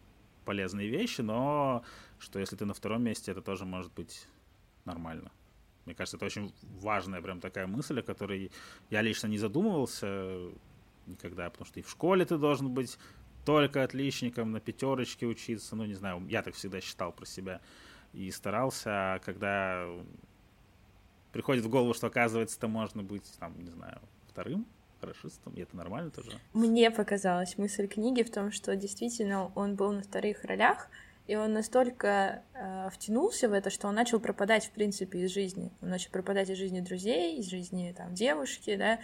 полезные 0.45 0.89
вещи, 0.89 1.21
но 1.21 1.83
что 2.17 2.39
если 2.39 2.55
ты 2.55 2.65
на 2.65 2.73
втором 2.73 3.03
месте, 3.03 3.31
это 3.31 3.43
тоже 3.43 3.65
может 3.65 3.93
быть 3.93 4.27
нормально. 4.85 5.31
Мне 5.85 5.93
кажется, 5.93 6.17
это 6.17 6.25
очень 6.25 6.53
важная 6.81 7.21
прям 7.21 7.39
такая 7.39 7.67
мысль, 7.67 7.99
о 7.99 8.03
которой 8.03 8.51
я 8.89 9.01
лично 9.01 9.27
не 9.27 9.37
задумывался 9.37 10.49
никогда, 11.05 11.49
потому 11.49 11.65
что 11.65 11.79
и 11.79 11.83
в 11.83 11.89
школе 11.89 12.25
ты 12.25 12.37
должен 12.37 12.73
быть 12.73 12.97
только 13.45 13.83
отличником, 13.83 14.51
на 14.51 14.59
пятерочке 14.59 15.27
учиться, 15.27 15.75
ну, 15.75 15.85
не 15.85 15.93
знаю, 15.93 16.25
я 16.27 16.41
так 16.41 16.55
всегда 16.55 16.81
считал 16.81 17.11
про 17.11 17.25
себя 17.25 17.61
и 18.13 18.31
старался, 18.31 19.13
а 19.13 19.19
когда 19.19 19.87
приходит 21.31 21.63
в 21.63 21.69
голову, 21.69 21.93
что, 21.93 22.07
оказывается, 22.07 22.59
то 22.59 22.67
можно 22.67 23.03
быть, 23.03 23.31
там, 23.39 23.53
не 23.63 23.69
знаю, 23.69 24.01
вторым 24.27 24.65
хорошистом, 24.99 25.53
и 25.53 25.61
это 25.61 25.75
нормально 25.75 26.09
тоже. 26.09 26.31
Мне 26.53 26.89
показалась 26.89 27.57
мысль 27.57 27.87
книги 27.87 28.23
в 28.23 28.31
том, 28.31 28.51
что 28.51 28.75
действительно 28.75 29.51
он 29.53 29.75
был 29.75 29.91
на 29.91 30.01
вторых 30.01 30.43
ролях, 30.45 30.87
и 31.27 31.35
он 31.35 31.53
настолько 31.53 32.43
э, 32.53 32.89
втянулся 32.91 33.49
в 33.49 33.53
это, 33.53 33.69
что 33.69 33.87
он 33.87 33.95
начал 33.95 34.19
пропадать, 34.19 34.65
в 34.65 34.71
принципе, 34.71 35.19
из 35.19 35.31
жизни. 35.31 35.71
Он 35.81 35.89
начал 35.89 36.11
пропадать 36.11 36.49
из 36.49 36.57
жизни 36.57 36.81
друзей, 36.81 37.37
из 37.39 37.49
жизни 37.49 37.93
там, 37.97 38.13
девушки, 38.13 38.75
да, 38.75 38.99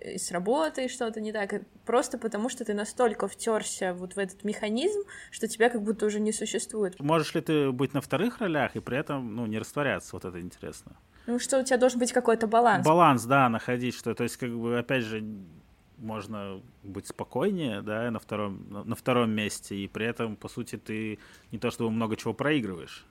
из 0.00 0.30
работы 0.30 0.88
что-то 0.88 1.20
не 1.20 1.32
так. 1.32 1.62
Просто 1.86 2.18
потому, 2.18 2.48
что 2.48 2.64
ты 2.64 2.74
настолько 2.74 3.28
втерся 3.28 3.94
вот 3.94 4.14
в 4.14 4.18
этот 4.18 4.44
механизм, 4.44 5.00
что 5.30 5.48
тебя 5.48 5.70
как 5.70 5.82
будто 5.82 6.06
уже 6.06 6.20
не 6.20 6.32
существует. 6.32 7.00
Можешь 7.00 7.34
ли 7.34 7.40
ты 7.40 7.72
быть 7.72 7.94
на 7.94 8.00
вторых 8.00 8.38
ролях 8.38 8.76
и 8.76 8.80
при 8.80 8.98
этом 8.98 9.34
ну, 9.34 9.46
не 9.46 9.58
растворяться? 9.58 10.10
Вот 10.12 10.24
это 10.24 10.40
интересно. 10.40 10.96
Ну, 11.26 11.38
что 11.38 11.60
у 11.60 11.64
тебя 11.64 11.78
должен 11.78 11.98
быть 11.98 12.12
какой-то 12.12 12.46
баланс. 12.46 12.86
Баланс, 12.86 13.24
да, 13.24 13.48
находить, 13.48 13.94
что, 13.94 14.14
то 14.14 14.24
есть, 14.24 14.36
как 14.36 14.50
бы, 14.50 14.78
опять 14.78 15.04
же, 15.04 15.24
можно 15.98 16.60
быть 16.82 17.06
спокойнее, 17.06 17.82
да, 17.82 18.10
на 18.10 18.18
втором, 18.18 18.66
на 18.70 18.94
втором 18.94 19.30
месте, 19.30 19.76
и 19.76 19.88
при 19.88 20.06
этом, 20.06 20.36
по 20.36 20.48
сути, 20.48 20.76
ты 20.76 21.18
не 21.52 21.58
то 21.58 21.70
чтобы 21.70 21.90
много 21.90 22.16
чего 22.16 22.34
проигрываешь. 22.34 23.06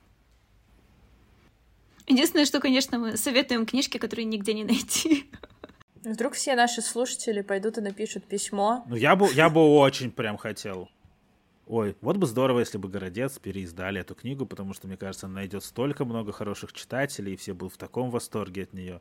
Единственное, 2.08 2.46
что, 2.46 2.60
конечно, 2.60 3.00
мы 3.00 3.18
советуем 3.18 3.66
книжки, 3.66 3.98
которые 3.98 4.26
нигде 4.26 4.54
не 4.54 4.64
найти. 4.64 5.30
Вдруг 6.04 6.34
все 6.34 6.56
наши 6.56 6.82
слушатели 6.82 7.42
пойдут 7.42 7.78
и 7.78 7.82
напишут 7.82 8.26
письмо. 8.26 8.84
Ну, 8.88 8.96
я 8.96 9.16
бы, 9.16 9.30
я 9.34 9.50
бы 9.50 9.62
очень 9.62 10.12
прям 10.12 10.38
хотел. 10.38 10.90
Ой, 11.66 11.96
вот 12.02 12.18
бы 12.18 12.28
здорово, 12.28 12.60
если 12.60 12.78
бы 12.78 12.90
Городец 12.90 13.40
переиздали 13.40 14.02
эту 14.02 14.16
книгу, 14.16 14.46
потому 14.46 14.74
что, 14.74 14.88
мне 14.88 14.98
кажется, 14.98 15.28
она 15.28 15.36
найдет 15.36 15.64
столько 15.64 16.04
много 16.04 16.34
хороших 16.34 16.74
читателей, 16.74 17.34
и 17.34 17.38
все 17.38 17.54
будут 17.54 17.76
в 17.76 17.78
таком 17.78 18.12
восторге 18.12 18.64
от 18.64 18.74
нее. 18.74 19.00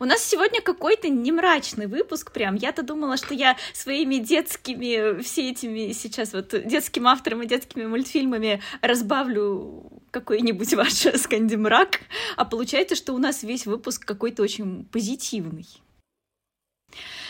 У 0.00 0.04
нас 0.04 0.24
сегодня 0.24 0.60
какой-то 0.60 1.08
не 1.08 1.32
мрачный 1.32 1.86
выпуск 1.86 2.32
прям. 2.32 2.54
Я-то 2.54 2.82
думала, 2.82 3.16
что 3.16 3.34
я 3.34 3.56
своими 3.72 4.16
детскими, 4.16 5.20
все 5.22 5.50
этими 5.50 5.92
сейчас 5.92 6.32
вот 6.32 6.54
детским 6.66 7.06
автором 7.06 7.42
и 7.42 7.46
детскими 7.46 7.86
мультфильмами 7.86 8.62
разбавлю 8.80 10.02
какой-нибудь 10.10 10.74
ваш 10.74 10.92
скандимрак, 11.16 12.00
а 12.36 12.44
получается, 12.44 12.94
что 12.94 13.14
у 13.14 13.18
нас 13.18 13.42
весь 13.42 13.66
выпуск 13.66 14.04
какой-то 14.04 14.42
очень 14.42 14.84
позитивный. 14.84 15.66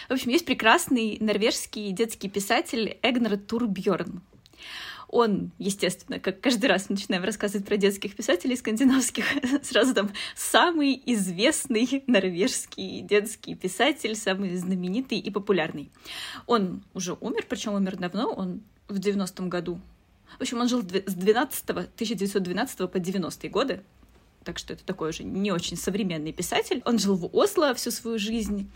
В 0.09 0.13
общем, 0.13 0.31
есть 0.31 0.45
прекрасный 0.45 1.17
норвежский 1.21 1.93
детский 1.93 2.29
писатель 2.29 2.99
Эгнер 3.03 3.39
Турбьорн. 3.39 4.21
Он, 5.13 5.53
естественно, 5.59 6.19
как 6.19 6.41
каждый 6.41 6.67
раз 6.67 6.89
начинаем 6.89 7.23
рассказывать 7.23 7.67
про 7.67 7.77
детских 7.77 8.17
писателей 8.17 8.57
скандинавских, 8.57 9.27
сразу 9.63 9.95
там 9.95 10.11
самый 10.35 11.01
известный 11.05 12.03
норвежский 12.07 13.03
детский 13.03 13.55
писатель, 13.55 14.17
самый 14.17 14.57
знаменитый 14.57 15.19
и 15.19 15.31
популярный. 15.31 15.93
Он 16.47 16.83
уже 16.95 17.13
умер, 17.21 17.45
причем 17.47 17.75
умер 17.75 17.99
давно, 17.99 18.33
он 18.33 18.63
в 18.89 18.99
90-м 18.99 19.51
году. 19.51 19.79
В 20.39 20.41
общем, 20.41 20.61
он 20.61 20.69
жил 20.69 20.81
с 20.81 21.15
12 21.15 21.71
1912 21.71 22.91
по 22.91 22.97
90-е 22.97 23.51
годы, 23.51 23.83
так 24.45 24.57
что 24.57 24.73
это 24.73 24.83
такой 24.83 25.11
уже 25.11 25.25
не 25.25 25.53
очень 25.53 25.77
современный 25.77 26.33
писатель. 26.33 26.81
Он 26.87 26.99
жил 26.99 27.17
в 27.17 27.37
Осло 27.37 27.75
всю 27.75 27.91
свою 27.91 28.19
жизнь. 28.19 28.71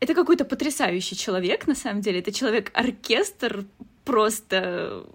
Это 0.00 0.12
какой-то 0.12 0.44
потрясающий 0.44 1.16
человек, 1.16 1.66
на 1.66 1.74
самом 1.74 2.02
деле. 2.02 2.18
Это 2.18 2.30
человек-оркестр, 2.30 3.64
просто 4.04 5.06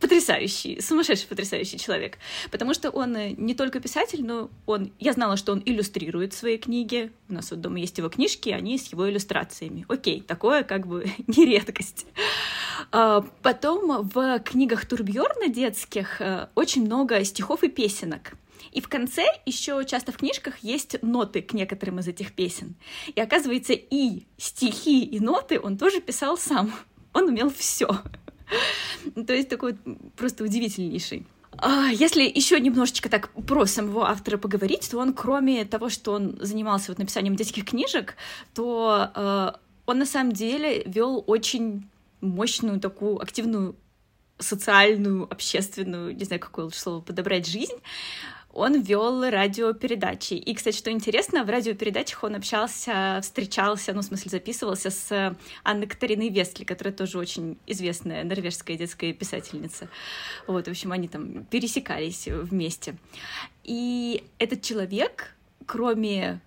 потрясающий, 0.00 0.80
сумасшедший 0.80 1.28
потрясающий 1.28 1.78
человек. 1.78 2.18
Потому 2.50 2.74
что 2.74 2.90
он 2.90 3.14
э, 3.16 3.34
не 3.36 3.54
только 3.54 3.80
писатель, 3.80 4.24
но 4.24 4.50
он... 4.66 4.92
Я 4.98 5.12
знала, 5.12 5.36
что 5.36 5.52
он 5.52 5.62
иллюстрирует 5.64 6.32
свои 6.32 6.56
книги. 6.56 7.12
У 7.28 7.34
нас 7.34 7.50
вот 7.50 7.60
дома 7.60 7.78
есть 7.78 7.98
его 7.98 8.08
книжки, 8.08 8.48
они 8.48 8.78
с 8.78 8.86
его 8.86 9.08
иллюстрациями. 9.08 9.84
Окей, 9.88 10.22
такое 10.22 10.62
как 10.62 10.86
бы 10.86 11.06
не 11.26 11.44
редкость. 11.44 12.06
А, 12.92 13.24
потом 13.42 14.08
в 14.08 14.38
книгах 14.40 14.86
Турбьорна 14.86 15.48
детских 15.48 16.20
э, 16.20 16.48
очень 16.54 16.86
много 16.86 17.22
стихов 17.24 17.62
и 17.62 17.68
песенок. 17.68 18.32
И 18.72 18.80
в 18.80 18.88
конце 18.88 19.24
еще 19.46 19.84
часто 19.84 20.12
в 20.12 20.16
книжках 20.16 20.58
есть 20.58 21.02
ноты 21.02 21.42
к 21.42 21.52
некоторым 21.52 21.98
из 21.98 22.08
этих 22.08 22.32
песен. 22.32 22.74
И 23.14 23.20
оказывается, 23.20 23.72
и 23.72 24.26
стихи, 24.38 25.04
и 25.04 25.20
ноты 25.20 25.60
он 25.60 25.76
тоже 25.76 26.00
писал 26.00 26.38
сам. 26.38 26.72
Он 27.12 27.28
умел 27.28 27.50
все. 27.50 27.88
То 29.26 29.32
есть 29.32 29.48
такой 29.48 29.76
просто 30.16 30.44
удивительнейший. 30.44 31.26
А, 31.58 31.88
если 31.88 32.22
еще 32.22 32.58
немножечко 32.60 33.08
так 33.08 33.30
про 33.30 33.66
самого 33.66 34.08
автора 34.08 34.38
поговорить, 34.38 34.88
то 34.90 34.98
он, 34.98 35.12
кроме 35.12 35.64
того, 35.64 35.88
что 35.88 36.12
он 36.12 36.38
занимался 36.40 36.92
вот 36.92 36.98
написанием 36.98 37.36
детских 37.36 37.64
книжек, 37.64 38.16
то 38.54 39.10
э, 39.14 39.52
он 39.86 39.98
на 39.98 40.06
самом 40.06 40.32
деле 40.32 40.82
вел 40.86 41.24
очень 41.26 41.88
мощную 42.20 42.80
такую 42.80 43.20
активную 43.20 43.76
социальную, 44.38 45.24
общественную, 45.30 46.16
не 46.16 46.24
знаю, 46.24 46.40
какое 46.40 46.64
лучше 46.64 46.80
слово 46.80 47.00
подобрать, 47.00 47.46
жизнь 47.46 47.76
он 48.52 48.80
вел 48.80 49.28
радиопередачи. 49.28 50.34
И, 50.34 50.54
кстати, 50.54 50.76
что 50.76 50.90
интересно, 50.90 51.44
в 51.44 51.50
радиопередачах 51.50 52.24
он 52.24 52.34
общался, 52.34 53.20
встречался, 53.22 53.92
ну, 53.92 54.00
в 54.00 54.04
смысле, 54.04 54.30
записывался 54.30 54.90
с 54.90 55.36
Анной 55.62 55.86
Катариной 55.86 56.30
Вестли, 56.30 56.64
которая 56.64 56.92
тоже 56.92 57.18
очень 57.18 57.58
известная 57.66 58.24
норвежская 58.24 58.76
детская 58.76 59.12
писательница. 59.12 59.88
Вот, 60.46 60.66
в 60.66 60.70
общем, 60.70 60.92
они 60.92 61.08
там 61.08 61.44
пересекались 61.44 62.26
вместе. 62.26 62.96
И 63.64 64.24
этот 64.38 64.62
человек, 64.62 65.34
кроме 65.66 66.40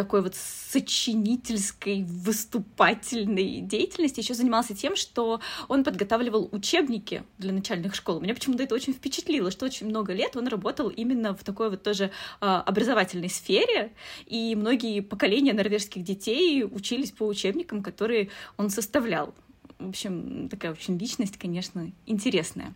такой 0.00 0.22
вот 0.22 0.34
сочинительской, 0.34 2.04
выступательной 2.04 3.60
деятельности 3.60 4.20
еще 4.20 4.32
занимался 4.32 4.74
тем, 4.74 4.96
что 4.96 5.40
он 5.68 5.84
подготавливал 5.84 6.48
учебники 6.52 7.22
для 7.36 7.52
начальных 7.52 7.94
школ. 7.94 8.18
Меня 8.22 8.32
почему-то 8.32 8.62
это 8.62 8.74
очень 8.74 8.94
впечатлило, 8.94 9.50
что 9.50 9.66
очень 9.66 9.88
много 9.88 10.14
лет 10.14 10.36
он 10.36 10.48
работал 10.48 10.88
именно 10.88 11.34
в 11.34 11.44
такой 11.44 11.68
вот 11.68 11.82
тоже 11.82 12.12
а, 12.40 12.62
образовательной 12.62 13.28
сфере, 13.28 13.92
и 14.24 14.54
многие 14.56 15.00
поколения 15.00 15.52
норвежских 15.52 16.02
детей 16.02 16.64
учились 16.64 17.10
по 17.10 17.24
учебникам, 17.24 17.82
которые 17.82 18.30
он 18.56 18.70
составлял. 18.70 19.34
В 19.78 19.90
общем, 19.90 20.48
такая 20.48 20.72
очень 20.72 20.96
личность, 20.96 21.36
конечно, 21.36 21.92
интересная. 22.06 22.74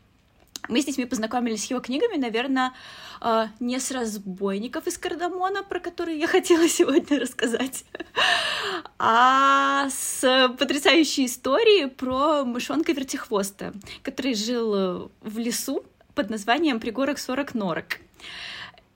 Мы 0.69 0.81
с 0.81 0.85
детьми 0.85 1.05
познакомились 1.05 1.65
с 1.65 1.71
его 1.71 1.81
книгами, 1.81 2.17
наверное, 2.17 2.73
а, 3.21 3.49
не 3.61 3.79
с 3.79 3.91
разбойников 3.91 4.87
из 4.87 4.99
Кардамона, 4.99 5.63
про 5.63 5.81
которые 5.81 6.19
я 6.19 6.27
хотела 6.29 6.69
сегодня 6.69 7.21
рассказать, 7.21 7.85
а 8.99 9.89
с 9.91 10.49
потрясающей 10.59 11.27
историей 11.27 11.87
про 11.87 12.45
мышонка 12.45 12.93
вертихвоста, 12.93 13.73
который 14.03 14.35
жил 14.35 15.11
в 15.21 15.39
лесу 15.39 15.85
под 16.15 16.31
названием 16.31 16.81
«Пригорок 16.81 17.19
40 17.19 17.55
норок». 17.55 17.99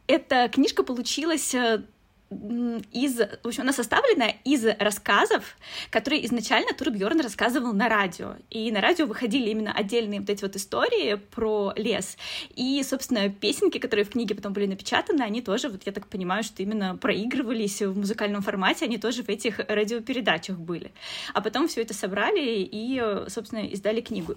Эта 0.06 0.48
книжка 0.48 0.82
получилась 0.84 1.54
э, 1.54 1.82
из, 2.30 3.18
в 3.18 3.46
общем, 3.46 3.62
она 3.62 3.72
составлена 3.72 4.28
из 4.44 4.64
рассказов, 4.78 5.56
которые 5.90 6.26
изначально 6.26 6.74
Турбьорн 6.74 7.20
рассказывал 7.20 7.72
на 7.72 7.88
радио. 7.88 8.34
И 8.50 8.70
на 8.70 8.82
радио 8.82 9.06
выходили 9.06 9.48
именно 9.48 9.72
отдельные 9.72 10.20
вот 10.20 10.28
эти 10.28 10.42
вот 10.42 10.54
истории 10.54 11.14
про 11.14 11.72
лес. 11.76 12.18
И, 12.54 12.82
собственно, 12.82 13.30
песенки, 13.30 13.78
которые 13.78 14.04
в 14.04 14.10
книге 14.10 14.34
потом 14.34 14.52
были 14.52 14.66
напечатаны, 14.66 15.22
они 15.22 15.40
тоже, 15.40 15.70
вот 15.70 15.82
я 15.86 15.92
так 15.92 16.06
понимаю, 16.06 16.42
что 16.42 16.62
именно 16.62 16.96
проигрывались 16.96 17.80
в 17.80 17.96
музыкальном 17.96 18.42
формате, 18.42 18.84
они 18.84 18.98
тоже 18.98 19.22
в 19.22 19.28
этих 19.30 19.58
радиопередачах 19.60 20.58
были. 20.58 20.92
А 21.32 21.40
потом 21.40 21.66
все 21.66 21.80
это 21.80 21.94
собрали 21.94 22.68
и, 22.70 23.02
собственно, 23.28 23.60
издали 23.60 24.02
книгу. 24.02 24.36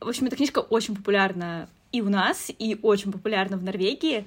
В 0.00 0.08
общем, 0.08 0.26
эта 0.26 0.36
книжка 0.36 0.58
очень 0.58 0.96
популярна 0.96 1.68
и 1.92 2.00
у 2.00 2.08
нас, 2.08 2.50
и 2.58 2.76
очень 2.82 3.12
популярна 3.12 3.56
в 3.56 3.62
Норвегии. 3.62 4.26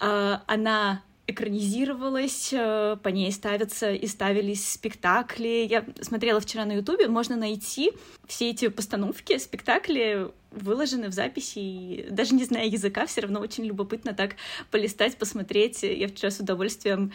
А, 0.00 0.42
она 0.46 1.02
экранизировалась, 1.26 2.50
э, 2.52 2.96
по 3.02 3.08
ней 3.08 3.32
ставятся 3.32 3.92
и 3.92 4.06
ставились 4.06 4.72
спектакли. 4.72 5.66
Я 5.68 5.84
смотрела 6.00 6.40
вчера 6.40 6.64
на 6.64 6.72
Ютубе, 6.72 7.08
можно 7.08 7.36
найти 7.36 7.92
все 8.26 8.50
эти 8.50 8.68
постановки, 8.68 9.38
спектакли 9.38 10.30
выложены 10.50 11.08
в 11.08 11.12
записи, 11.12 11.58
и 11.58 12.06
даже 12.10 12.34
не 12.34 12.44
зная 12.44 12.66
языка, 12.66 13.06
все 13.06 13.22
равно 13.22 13.40
очень 13.40 13.64
любопытно 13.64 14.12
так 14.14 14.36
полистать, 14.70 15.16
посмотреть. 15.16 15.82
Я 15.82 16.08
вчера 16.08 16.30
с 16.30 16.38
удовольствием 16.38 17.12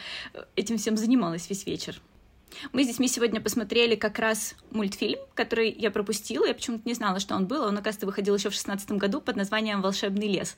этим 0.56 0.78
всем 0.78 0.98
занималась 0.98 1.50
весь 1.50 1.66
вечер. 1.66 2.02
Мы 2.72 2.84
с 2.84 2.88
детьми 2.88 3.08
сегодня 3.08 3.42
посмотрели 3.42 3.96
как 3.96 4.20
раз 4.20 4.56
мультфильм, 4.72 5.20
который 5.34 5.72
я 5.72 5.92
пропустила. 5.92 6.46
Я 6.46 6.54
почему-то 6.54 6.84
не 6.86 6.94
знала, 6.94 7.20
что 7.20 7.36
он 7.36 7.48
был. 7.48 7.64
Он, 7.64 7.78
оказывается, 7.78 8.06
выходил 8.06 8.36
еще 8.36 8.50
в 8.50 8.54
шестнадцатом 8.54 8.98
году 8.98 9.22
под 9.22 9.36
названием 9.36 9.82
«Волшебный 9.82 10.28
лес». 10.28 10.58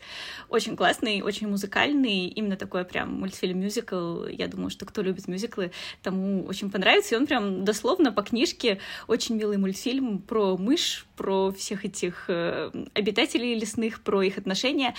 Очень 0.50 0.76
классный, 0.76 1.22
очень 1.22 1.48
музыкальный. 1.48 2.28
Именно 2.28 2.58
такой 2.58 2.86
прям 2.86 3.22
мультфильм-мюзикл. 3.22 4.28
Я 4.28 4.48
думаю, 4.48 4.70
что 4.70 4.86
кто 4.86 5.02
любит 5.02 5.28
мюзиклы, 5.28 5.72
тому 6.02 6.46
очень 6.46 6.70
понравится. 6.70 7.16
И 7.16 7.18
он 7.18 7.28
прям 7.28 7.64
дословно 7.66 8.12
по 8.12 8.22
книжке 8.22 8.80
очень 9.08 9.36
милый 9.36 9.58
мультфильм 9.58 10.20
про 10.20 10.58
мышь, 10.58 11.06
про 11.16 11.52
всех 11.52 11.86
этих 11.86 12.26
э, 12.28 12.72
обитателей 12.94 13.58
лесных, 13.58 14.02
про 14.02 14.22
их 14.24 14.38
отношения. 14.38 14.96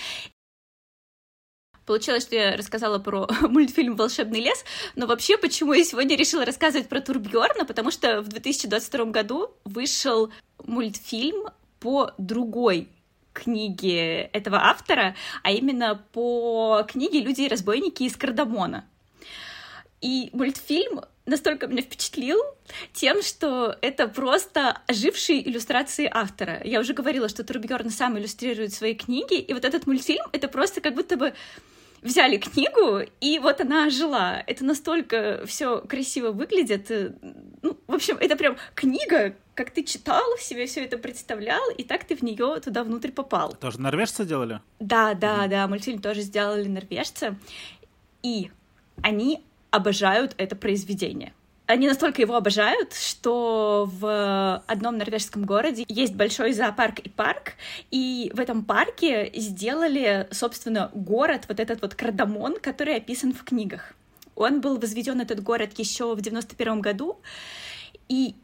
Получилось, 1.85 2.23
что 2.23 2.35
я 2.35 2.55
рассказала 2.55 2.99
про 2.99 3.27
мультфильм 3.41 3.95
«Волшебный 3.95 4.39
лес», 4.39 4.63
но 4.95 5.05
вообще, 5.05 5.37
почему 5.37 5.73
я 5.73 5.83
сегодня 5.83 6.15
решила 6.15 6.45
рассказывать 6.45 6.87
про 6.87 7.01
Турбьорна, 7.01 7.65
потому 7.65 7.91
что 7.91 8.21
в 8.21 8.29
2022 8.29 9.05
году 9.05 9.51
вышел 9.65 10.31
мультфильм 10.65 11.49
по 11.79 12.11
другой 12.17 12.87
книге 13.33 14.29
этого 14.33 14.57
автора, 14.57 15.15
а 15.41 15.51
именно 15.51 16.01
по 16.13 16.85
книге 16.87 17.19
«Люди 17.19 17.41
и 17.41 17.47
разбойники» 17.49 18.03
из 18.03 18.15
Кардамона. 18.15 18.85
И 19.99 20.29
мультфильм 20.33 21.01
настолько 21.25 21.67
меня 21.67 21.81
впечатлил 21.81 22.37
тем, 22.93 23.21
что 23.21 23.77
это 23.81 24.07
просто 24.07 24.81
ожившие 24.87 25.47
иллюстрации 25.47 26.09
автора. 26.11 26.61
Я 26.63 26.79
уже 26.79 26.93
говорила, 26.93 27.29
что 27.29 27.43
Турбьерн 27.43 27.89
сам 27.89 28.17
иллюстрирует 28.17 28.73
свои 28.73 28.95
книги, 28.95 29.39
и 29.39 29.53
вот 29.53 29.65
этот 29.65 29.87
мультфильм— 29.87 30.25
это 30.31 30.47
просто 30.47 30.81
как 30.81 30.95
будто 30.95 31.17
бы 31.17 31.33
взяли 32.03 32.37
книгу, 32.37 33.01
и 33.21 33.39
вот 33.39 33.61
она 33.61 33.89
жила. 33.89 34.43
Это 34.45 34.65
настолько 34.65 35.43
все 35.45 35.81
красиво 35.81 36.31
выглядит. 36.31 36.91
Э, 36.91 37.13
ну, 37.61 37.77
в 37.87 37.95
общем, 37.95 38.17
это 38.19 38.35
прям 38.35 38.57
книга, 38.75 39.35
как 39.55 39.71
ты 39.71 39.83
читал, 39.83 40.23
себе 40.39 40.65
все 40.65 40.83
это 40.83 40.97
представлял, 40.97 41.63
и 41.77 41.83
так 41.83 42.03
ты 42.03 42.15
в 42.15 42.21
нее 42.21 42.59
туда 42.59 42.83
внутрь 42.83 43.11
попал. 43.11 43.53
Тоже 43.53 43.79
норвежцы 43.79 44.25
делали? 44.25 44.61
Да, 44.79 45.13
да, 45.13 45.45
mm-hmm. 45.45 45.49
да, 45.49 45.67
мультфильм 45.67 46.01
тоже 46.01 46.21
сделали 46.21 46.67
норвежцы. 46.67 47.35
И 48.21 48.51
они 49.01 49.43
обожают 49.71 50.35
это 50.37 50.55
произведение 50.55 51.33
они 51.65 51.87
настолько 51.87 52.21
его 52.21 52.35
обожают, 52.35 52.93
что 52.93 53.89
в 53.91 54.63
одном 54.67 54.97
норвежском 54.97 55.45
городе 55.45 55.85
есть 55.87 56.13
большой 56.13 56.53
зоопарк 56.53 56.99
и 56.99 57.09
парк, 57.09 57.53
и 57.89 58.31
в 58.33 58.39
этом 58.39 58.65
парке 58.65 59.31
сделали, 59.33 60.27
собственно, 60.31 60.91
город, 60.93 61.45
вот 61.47 61.59
этот 61.59 61.81
вот 61.81 61.95
кардамон, 61.95 62.57
который 62.61 62.97
описан 62.97 63.33
в 63.33 63.43
книгах. 63.43 63.93
Он 64.35 64.61
был 64.61 64.77
возведен, 64.77 65.21
этот 65.21 65.41
город, 65.41 65.71
еще 65.77 66.15
в 66.15 66.21
91 66.21 66.81
году, 66.81 67.19
и 68.09 68.35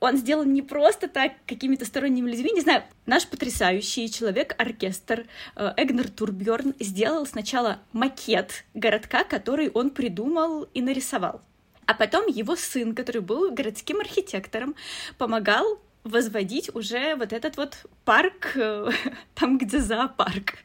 он 0.00 0.16
сделан 0.16 0.52
не 0.52 0.62
просто 0.62 1.08
так 1.08 1.32
какими-то 1.46 1.84
сторонними 1.84 2.30
людьми, 2.30 2.52
не 2.52 2.60
знаю, 2.60 2.84
наш 3.06 3.26
потрясающий 3.26 4.08
человек-оркестр 4.08 5.26
э, 5.56 5.72
Эгнер 5.76 6.08
Турбьорн 6.08 6.74
сделал 6.78 7.26
сначала 7.26 7.78
макет 7.92 8.64
городка, 8.74 9.24
который 9.24 9.70
он 9.70 9.90
придумал 9.90 10.68
и 10.74 10.82
нарисовал. 10.82 11.40
А 11.88 11.94
потом 11.94 12.26
его 12.26 12.54
сын, 12.54 12.94
который 12.94 13.22
был 13.22 13.50
городским 13.50 14.00
архитектором, 14.00 14.74
помогал 15.16 15.80
возводить 16.04 16.74
уже 16.74 17.16
вот 17.16 17.32
этот 17.32 17.56
вот 17.56 17.86
парк, 18.04 18.52
э, 18.56 18.90
там, 19.34 19.56
где 19.56 19.80
зоопарк. 19.80 20.58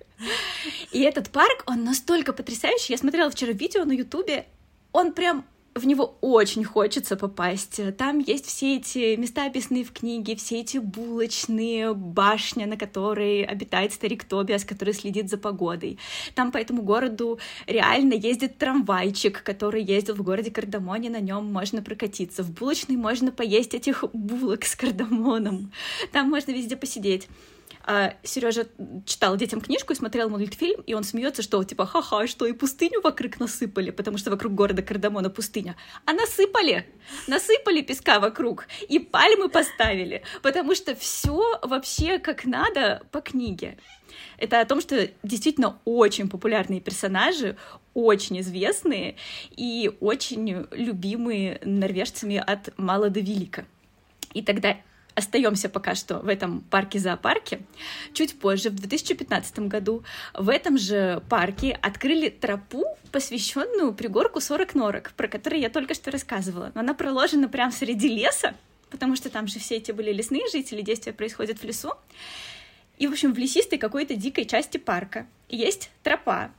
И 0.91 1.01
этот 1.01 1.29
парк, 1.29 1.63
он 1.65 1.85
настолько 1.85 2.33
потрясающий. 2.33 2.91
Я 2.91 2.97
смотрела 2.97 3.31
вчера 3.31 3.53
видео 3.53 3.85
на 3.85 3.93
Ютубе. 3.93 4.47
Он 4.91 5.13
прям 5.13 5.45
в 5.75 5.85
него 5.85 6.17
очень 6.21 6.63
хочется 6.63 7.15
попасть. 7.15 7.79
Там 7.97 8.19
есть 8.19 8.45
все 8.45 8.77
эти 8.77 9.15
места, 9.15 9.45
описанные 9.45 9.83
в 9.83 9.91
книге, 9.91 10.35
все 10.35 10.61
эти 10.61 10.77
булочные, 10.77 11.93
башня, 11.93 12.67
на 12.67 12.77
которой 12.77 13.43
обитает 13.43 13.93
старик 13.93 14.23
Тобиас, 14.23 14.65
который 14.65 14.93
следит 14.93 15.29
за 15.29 15.37
погодой. 15.37 15.97
Там 16.35 16.51
по 16.51 16.57
этому 16.57 16.83
городу 16.83 17.39
реально 17.65 18.13
ездит 18.13 18.57
трамвайчик, 18.57 19.41
который 19.43 19.83
ездил 19.83 20.15
в 20.15 20.21
городе 20.21 20.51
Кардамоне, 20.51 21.09
на 21.09 21.19
нем 21.19 21.51
можно 21.51 21.81
прокатиться. 21.81 22.43
В 22.43 22.51
булочной 22.51 22.97
можно 22.97 23.31
поесть 23.31 23.73
этих 23.73 24.03
булок 24.13 24.65
с 24.65 24.75
кардамоном. 24.75 25.71
Там 26.11 26.29
можно 26.29 26.51
везде 26.51 26.75
посидеть 26.75 27.27
а 27.85 28.15
Сережа 28.23 28.67
читал 29.05 29.35
детям 29.35 29.59
книжку 29.59 29.93
и 29.93 29.95
смотрел 29.95 30.29
мультфильм, 30.29 30.81
и 30.81 30.93
он 30.93 31.03
смеется, 31.03 31.41
что 31.41 31.63
типа 31.63 31.85
ха-ха, 31.85 32.27
что 32.27 32.45
и 32.45 32.53
пустыню 32.53 33.01
вокруг 33.01 33.39
насыпали, 33.39 33.91
потому 33.91 34.17
что 34.17 34.31
вокруг 34.31 34.53
города 34.53 34.81
Кардамона 34.81 35.29
пустыня. 35.29 35.75
А 36.05 36.13
насыпали, 36.13 36.85
насыпали 37.27 37.81
песка 37.81 38.19
вокруг 38.19 38.67
и 38.87 38.99
пальмы 38.99 39.49
поставили, 39.49 40.23
потому 40.41 40.75
что 40.75 40.95
все 40.95 41.59
вообще 41.61 42.19
как 42.19 42.45
надо 42.45 43.03
по 43.11 43.21
книге. 43.21 43.77
Это 44.37 44.61
о 44.61 44.65
том, 44.65 44.81
что 44.81 45.09
действительно 45.23 45.79
очень 45.85 46.29
популярные 46.29 46.81
персонажи, 46.81 47.57
очень 47.93 48.39
известные 48.39 49.15
и 49.55 49.91
очень 49.99 50.67
любимые 50.71 51.59
норвежцами 51.63 52.37
от 52.37 52.77
мала 52.77 53.09
до 53.09 53.19
велика. 53.19 53.65
И 54.33 54.41
тогда 54.41 54.77
остаемся 55.15 55.69
пока 55.69 55.95
что 55.95 56.19
в 56.19 56.27
этом 56.27 56.61
парке-зоопарке. 56.61 57.61
Чуть 58.13 58.39
позже, 58.39 58.69
в 58.69 58.75
2015 58.75 59.59
году, 59.59 60.03
в 60.33 60.49
этом 60.49 60.77
же 60.77 61.21
парке 61.29 61.77
открыли 61.81 62.29
тропу, 62.29 62.85
посвященную 63.11 63.93
пригорку 63.93 64.41
40 64.41 64.75
норок, 64.75 65.13
про 65.15 65.27
который 65.27 65.59
я 65.59 65.69
только 65.69 65.93
что 65.93 66.11
рассказывала. 66.11 66.71
Но 66.73 66.81
она 66.81 66.93
проложена 66.93 67.47
прямо 67.47 67.71
среди 67.71 68.09
леса, 68.09 68.55
потому 68.89 69.15
что 69.15 69.29
там 69.29 69.47
же 69.47 69.59
все 69.59 69.77
эти 69.77 69.91
были 69.91 70.11
лесные 70.11 70.47
жители, 70.51 70.81
действия 70.81 71.13
происходят 71.13 71.59
в 71.59 71.63
лесу. 71.63 71.91
И, 72.97 73.07
в 73.07 73.11
общем, 73.11 73.33
в 73.33 73.37
лесистой 73.37 73.79
какой-то 73.79 74.15
дикой 74.15 74.45
части 74.45 74.77
парка 74.77 75.25
есть 75.49 75.89
тропа, 76.03 76.51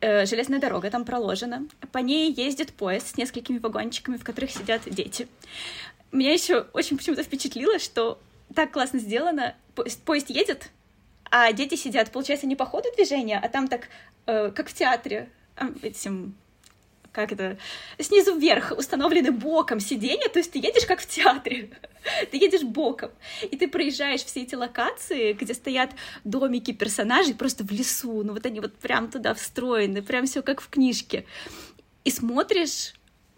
э, 0.00 0.26
железная 0.26 0.60
дорога 0.60 0.90
там 0.90 1.04
проложена. 1.04 1.66
По 1.92 1.98
ней 1.98 2.32
ездит 2.32 2.72
поезд 2.72 3.08
с 3.08 3.16
несколькими 3.16 3.58
вагончиками, 3.58 4.16
в 4.16 4.24
которых 4.24 4.50
сидят 4.50 4.82
дети. 4.86 5.28
Меня 6.16 6.32
еще 6.32 6.66
очень 6.72 6.96
почему-то 6.96 7.22
впечатлило, 7.22 7.78
что 7.78 8.18
так 8.54 8.72
классно 8.72 8.98
сделано. 8.98 9.54
Поезд, 10.06 10.30
едет, 10.30 10.70
а 11.30 11.52
дети 11.52 11.74
сидят, 11.74 12.10
получается, 12.10 12.46
не 12.46 12.56
по 12.56 12.64
ходу 12.64 12.88
движения, 12.96 13.38
а 13.38 13.48
там 13.50 13.68
так, 13.68 13.88
э, 14.24 14.50
как 14.50 14.70
в 14.70 14.72
театре, 14.72 15.28
этим 15.82 16.34
как 17.12 17.32
это, 17.32 17.58
снизу 17.98 18.38
вверх 18.38 18.72
установлены 18.76 19.30
боком 19.30 19.80
сиденья, 19.80 20.28
то 20.28 20.38
есть 20.38 20.52
ты 20.52 20.58
едешь 20.58 20.86
как 20.86 21.00
в 21.00 21.06
театре, 21.06 21.70
ты 22.30 22.36
едешь 22.38 22.62
боком, 22.62 23.10
и 23.42 23.56
ты 23.56 23.68
проезжаешь 23.68 24.24
все 24.24 24.42
эти 24.42 24.54
локации, 24.54 25.34
где 25.34 25.52
стоят 25.52 25.90
домики 26.24 26.72
персонажей 26.72 27.34
просто 27.34 27.64
в 27.64 27.70
лесу, 27.70 28.22
ну 28.22 28.32
вот 28.32 28.44
они 28.44 28.60
вот 28.60 28.74
прям 28.74 29.10
туда 29.10 29.34
встроены, 29.34 30.02
прям 30.02 30.26
все 30.26 30.42
как 30.42 30.60
в 30.60 30.68
книжке, 30.68 31.26
и 32.04 32.10
смотришь 32.10 32.94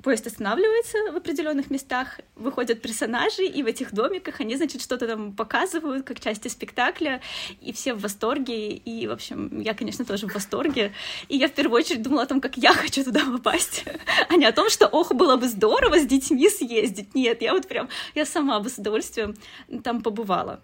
поезд 0.09 0.27
останавливается 0.27 1.13
в 1.13 1.17
определенных 1.17 1.71
местах, 1.71 2.21
выходят 2.35 2.81
персонажи, 2.81 3.45
и 3.45 3.63
в 3.63 3.67
этих 3.67 3.93
домиках 3.93 4.41
они, 4.41 4.57
значит, 4.57 4.81
что-то 4.81 5.07
там 5.07 5.35
показывают, 5.35 6.07
как 6.07 6.19
части 6.19 6.49
спектакля, 6.49 7.21
и 7.61 7.75
все 7.75 7.93
в 7.93 8.01
восторге, 8.01 8.71
и, 8.71 9.07
в 9.07 9.11
общем, 9.13 9.61
я, 9.61 9.75
конечно, 9.75 10.07
тоже 10.07 10.27
в 10.27 10.33
восторге, 10.33 10.95
и 11.29 11.37
я 11.37 11.47
в 11.47 11.53
первую 11.53 11.83
очередь 11.83 12.01
думала 12.01 12.23
о 12.23 12.27
том, 12.27 12.41
как 12.41 12.57
я 12.57 12.73
хочу 12.83 13.05
туда 13.05 13.21
попасть, 13.21 13.85
а 14.31 14.37
не 14.37 14.47
о 14.47 14.53
том, 14.53 14.71
что, 14.71 14.87
ох, 14.87 15.13
было 15.13 15.37
бы 15.37 15.47
здорово 15.47 15.99
с 15.99 16.07
детьми 16.07 16.49
съездить. 16.49 17.15
Нет, 17.15 17.43
я 17.43 17.53
вот 17.53 17.69
прям, 17.69 17.91
я 18.15 18.25
сама 18.25 18.61
бы 18.61 18.71
с 18.71 18.79
удовольствием 18.79 19.37
там 19.85 20.01
побывала. 20.01 20.63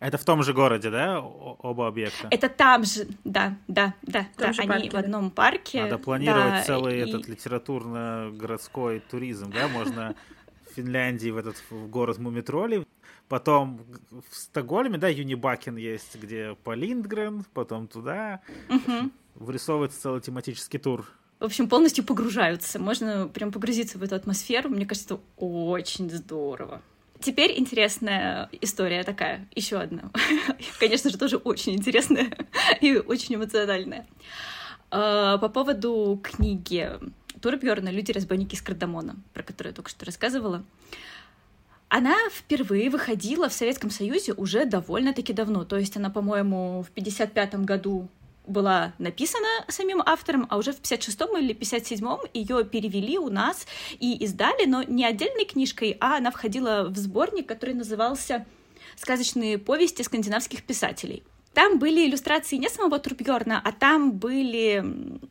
Это 0.00 0.18
в 0.18 0.24
том 0.24 0.42
же 0.42 0.52
городе, 0.52 0.90
да, 0.90 1.20
оба 1.20 1.86
объекта? 1.86 2.28
Это 2.30 2.48
там 2.48 2.84
же, 2.84 3.06
да, 3.24 3.56
да, 3.68 3.94
да, 4.02 4.26
да. 4.36 4.52
Они 4.58 4.68
парке, 4.68 4.90
в 4.90 4.94
одном 4.94 5.30
парке. 5.30 5.82
Надо 5.82 5.98
планировать 5.98 6.52
да, 6.52 6.62
целый 6.62 6.98
и... 6.98 7.08
этот 7.08 7.28
литературно-городской 7.28 9.00
туризм, 9.00 9.50
да, 9.50 9.68
можно 9.68 10.14
в 10.70 10.74
Финляндии 10.74 11.30
в 11.30 11.36
этот 11.36 11.56
в 11.70 11.88
город 11.88 12.18
Мумитроли, 12.18 12.86
потом 13.28 13.80
в 14.30 14.36
Стокгольме, 14.36 14.98
да, 14.98 15.08
Юнибакен 15.08 15.76
есть, 15.76 16.16
где 16.16 16.56
по 16.64 16.74
Линдгрен, 16.74 17.44
потом 17.54 17.88
туда. 17.88 18.40
Угу. 18.68 19.10
Вырисовывается 19.36 20.00
целый 20.00 20.20
тематический 20.20 20.78
тур. 20.78 21.06
В 21.40 21.44
общем, 21.44 21.68
полностью 21.68 22.04
погружаются. 22.04 22.78
Можно 22.78 23.28
прям 23.28 23.52
погрузиться 23.52 23.98
в 23.98 24.02
эту 24.02 24.14
атмосферу. 24.14 24.70
Мне 24.70 24.86
кажется, 24.86 25.14
это 25.14 25.22
очень 25.44 26.08
здорово. 26.10 26.80
Теперь 27.20 27.58
интересная 27.58 28.48
история 28.60 29.02
такая, 29.02 29.48
еще 29.54 29.78
одна. 29.78 30.10
Конечно 30.78 31.10
же, 31.10 31.18
тоже 31.18 31.36
очень 31.36 31.74
интересная 31.74 32.28
и 32.80 32.96
очень 32.96 33.36
эмоциональная. 33.36 34.06
Э, 34.90 35.38
по 35.40 35.48
поводу 35.48 36.20
книги 36.22 36.90
Турбьерна 37.40 37.90
«Люди-разбойники 37.90 38.54
из 38.54 38.62
Кардамона», 38.62 39.16
про 39.32 39.42
которую 39.42 39.72
я 39.72 39.74
только 39.74 39.90
что 39.90 40.04
рассказывала. 40.04 40.64
Она 41.88 42.16
впервые 42.32 42.90
выходила 42.90 43.48
в 43.48 43.52
Советском 43.52 43.90
Союзе 43.90 44.32
уже 44.32 44.64
довольно-таки 44.64 45.32
давно. 45.32 45.64
То 45.64 45.76
есть 45.76 45.96
она, 45.96 46.10
по-моему, 46.10 46.82
в 46.82 46.90
55 46.90 47.54
году 47.60 48.08
была 48.46 48.92
написана 48.98 49.48
самим 49.68 50.02
автором, 50.04 50.46
а 50.50 50.56
уже 50.56 50.72
в 50.72 50.80
56-м 50.80 51.38
или 51.38 51.54
57-м 51.54 52.20
ее 52.32 52.64
перевели 52.64 53.18
у 53.18 53.30
нас 53.30 53.66
и 53.98 54.16
издали, 54.24 54.66
но 54.66 54.82
не 54.82 55.04
отдельной 55.04 55.44
книжкой, 55.44 55.96
а 56.00 56.16
она 56.16 56.30
входила 56.30 56.86
в 56.88 56.96
сборник, 56.96 57.46
который 57.46 57.74
назывался 57.74 58.46
«Сказочные 58.96 59.58
повести 59.58 60.02
скандинавских 60.02 60.62
писателей». 60.64 61.22
Там 61.54 61.78
были 61.78 62.06
иллюстрации 62.06 62.56
не 62.56 62.68
самого 62.68 62.98
Турбьорна, 62.98 63.62
а 63.64 63.70
там 63.70 64.12
были 64.12 64.82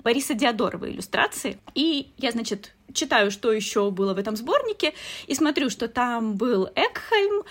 Бориса 0.04 0.34
Диодорова 0.34 0.90
иллюстрации. 0.90 1.60
И 1.76 2.14
я, 2.18 2.32
значит, 2.32 2.74
читаю, 2.94 3.30
что 3.30 3.52
еще 3.52 3.92
было 3.92 4.14
в 4.14 4.18
этом 4.18 4.38
сборнике, 4.38 4.94
и 5.28 5.36
смотрю, 5.36 5.70
что 5.70 5.90
там 5.90 6.36
был 6.36 6.70
Экхельм, 6.76 7.44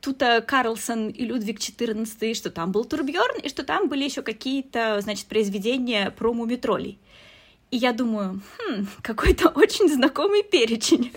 Тута 0.00 0.40
Карлсон 0.40 1.08
и 1.08 1.24
Людвиг 1.24 1.58
XIV, 1.58 2.34
что 2.34 2.50
там 2.50 2.72
был 2.72 2.84
Турбьорн, 2.84 3.40
и 3.42 3.48
что 3.48 3.64
там 3.64 3.88
были 3.88 4.04
еще 4.04 4.22
какие-то, 4.22 5.00
значит, 5.00 5.26
произведения 5.26 6.10
про 6.10 6.32
мумитролей. 6.32 6.98
И 7.70 7.76
я 7.76 7.92
думаю, 7.92 8.40
хм, 8.58 8.86
какой-то 9.02 9.48
очень 9.54 9.88
знакомый 9.88 10.42
перечень. 10.42 11.12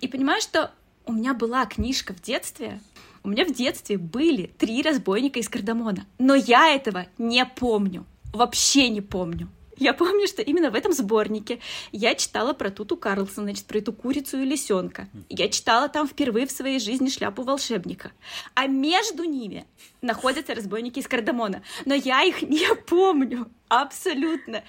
И 0.00 0.08
понимаю, 0.08 0.40
что 0.40 0.72
у 1.06 1.12
меня 1.12 1.34
была 1.34 1.66
книжка 1.66 2.14
в 2.14 2.22
детстве, 2.22 2.80
у 3.22 3.28
меня 3.28 3.44
в 3.44 3.52
детстве 3.52 3.98
были 3.98 4.46
три 4.46 4.82
разбойника 4.82 5.38
из 5.38 5.48
Кардамона, 5.48 6.06
но 6.18 6.34
я 6.34 6.74
этого 6.74 7.06
не 7.18 7.44
помню, 7.44 8.06
вообще 8.32 8.88
не 8.88 9.02
помню. 9.02 9.48
Я 9.80 9.94
помню, 9.94 10.26
что 10.26 10.42
именно 10.42 10.70
в 10.70 10.74
этом 10.74 10.92
сборнике 10.92 11.58
я 11.90 12.14
читала 12.14 12.52
про 12.52 12.70
Туту 12.70 12.98
Карлсон, 12.98 13.44
значит, 13.44 13.64
про 13.64 13.78
эту 13.78 13.94
курицу 13.94 14.38
и 14.38 14.44
лисенка. 14.44 15.08
Я 15.30 15.48
читала 15.48 15.88
там 15.88 16.06
впервые 16.06 16.46
в 16.46 16.50
своей 16.50 16.78
жизни 16.78 17.08
шляпу 17.08 17.42
волшебника. 17.42 18.12
А 18.54 18.66
между 18.66 19.24
ними 19.24 19.66
находятся 20.02 20.54
разбойники 20.54 20.98
из 20.98 21.08
Кардамона. 21.08 21.62
Но 21.86 21.94
я 21.94 22.22
их 22.24 22.42
не 22.42 22.74
помню. 22.86 23.50
Абсолютно. 23.68 24.62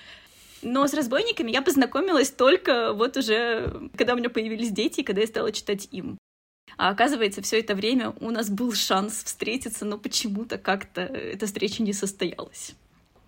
Но 0.62 0.88
с 0.88 0.94
разбойниками 0.94 1.52
я 1.52 1.62
познакомилась 1.62 2.30
только 2.30 2.94
вот 2.94 3.18
уже, 3.18 3.90
когда 3.98 4.14
у 4.14 4.18
меня 4.18 4.30
появились 4.30 4.72
дети, 4.72 5.02
и 5.02 5.04
когда 5.04 5.20
я 5.20 5.28
стала 5.28 5.52
читать 5.52 5.90
им. 5.92 6.18
А 6.78 6.88
оказывается, 6.88 7.42
все 7.42 7.60
это 7.60 7.76
время 7.76 8.14
у 8.22 8.32
нас 8.32 8.50
был 8.50 8.72
шанс 8.74 9.26
встретиться, 9.26 9.84
но 9.84 9.98
почему-то 9.98 10.58
как-то 10.58 11.02
эта 11.02 11.48
встреча 11.48 11.84
не 11.84 11.92
состоялась. 11.92 12.76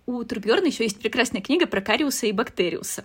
У 0.06 0.22
Турбьерна 0.24 0.66
еще 0.66 0.84
есть 0.84 0.98
прекрасная 0.98 1.40
книга 1.40 1.66
про 1.66 1.80
Кариуса 1.80 2.26
и 2.26 2.32
Бактериуса. 2.32 3.04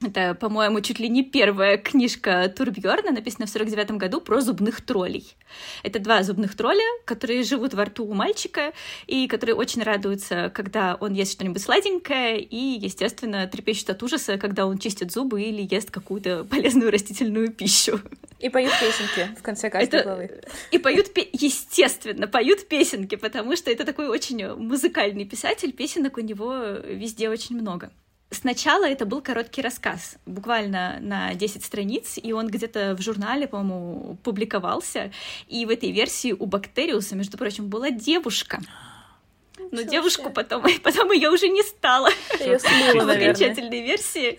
Это, 0.00 0.34
по-моему, 0.34 0.80
чуть 0.80 1.00
ли 1.00 1.08
не 1.08 1.24
первая 1.24 1.76
книжка 1.76 2.48
Турбьорна, 2.56 3.10
написанная 3.10 3.48
в 3.48 3.50
49 3.50 3.92
году, 3.92 4.20
про 4.20 4.40
зубных 4.40 4.80
троллей. 4.80 5.36
Это 5.82 5.98
два 5.98 6.22
зубных 6.22 6.56
тролля, 6.56 6.84
которые 7.04 7.42
живут 7.42 7.74
во 7.74 7.84
рту 7.84 8.06
у 8.06 8.14
мальчика, 8.14 8.72
и 9.08 9.26
которые 9.26 9.56
очень 9.56 9.82
радуются, 9.82 10.52
когда 10.54 10.94
он 11.00 11.14
ест 11.14 11.32
что-нибудь 11.32 11.60
сладенькое, 11.60 12.40
и, 12.40 12.78
естественно, 12.80 13.48
трепещут 13.48 13.90
от 13.90 14.02
ужаса, 14.04 14.38
когда 14.38 14.66
он 14.66 14.78
чистит 14.78 15.10
зубы 15.10 15.42
или 15.42 15.66
ест 15.68 15.90
какую-то 15.90 16.44
полезную 16.44 16.92
растительную 16.92 17.52
пищу. 17.52 18.00
И 18.38 18.50
поют 18.50 18.72
песенки 18.78 19.34
в 19.36 19.42
конце 19.42 19.68
каждой 19.68 19.98
это... 19.98 20.02
главы. 20.04 20.42
И 20.70 20.78
поют, 20.78 21.08
естественно, 21.32 22.28
поют 22.28 22.68
песенки, 22.68 23.16
потому 23.16 23.56
что 23.56 23.72
это 23.72 23.84
такой 23.84 24.06
очень 24.06 24.46
музыкальный 24.54 25.24
писатель, 25.24 25.72
песенок 25.72 26.18
у 26.18 26.20
него 26.20 26.54
везде 26.84 27.28
очень 27.28 27.56
много. 27.56 27.90
Сначала 28.30 28.86
это 28.86 29.06
был 29.06 29.22
короткий 29.22 29.62
рассказ, 29.62 30.18
буквально 30.26 30.98
на 31.00 31.34
10 31.34 31.64
страниц, 31.64 32.18
и 32.22 32.32
он 32.32 32.48
где-то 32.48 32.94
в 32.94 33.00
журнале, 33.00 33.48
по-моему, 33.48 34.18
публиковался. 34.22 35.10
И 35.46 35.64
в 35.64 35.70
этой 35.70 35.92
версии 35.92 36.32
у 36.32 36.44
Бактериуса, 36.44 37.16
между 37.16 37.38
прочим, 37.38 37.68
была 37.68 37.90
девушка. 37.90 38.60
Но 39.58 39.80
Ничего 39.80 39.90
девушку 39.90 40.24
себе. 40.24 40.34
потом, 40.34 40.62
потом 40.82 41.10
ее 41.12 41.30
уже 41.30 41.48
не 41.48 41.62
стало. 41.62 42.10
Слила, 42.36 43.04
в 43.06 43.08
окончательной 43.08 43.82
версии. 43.82 44.38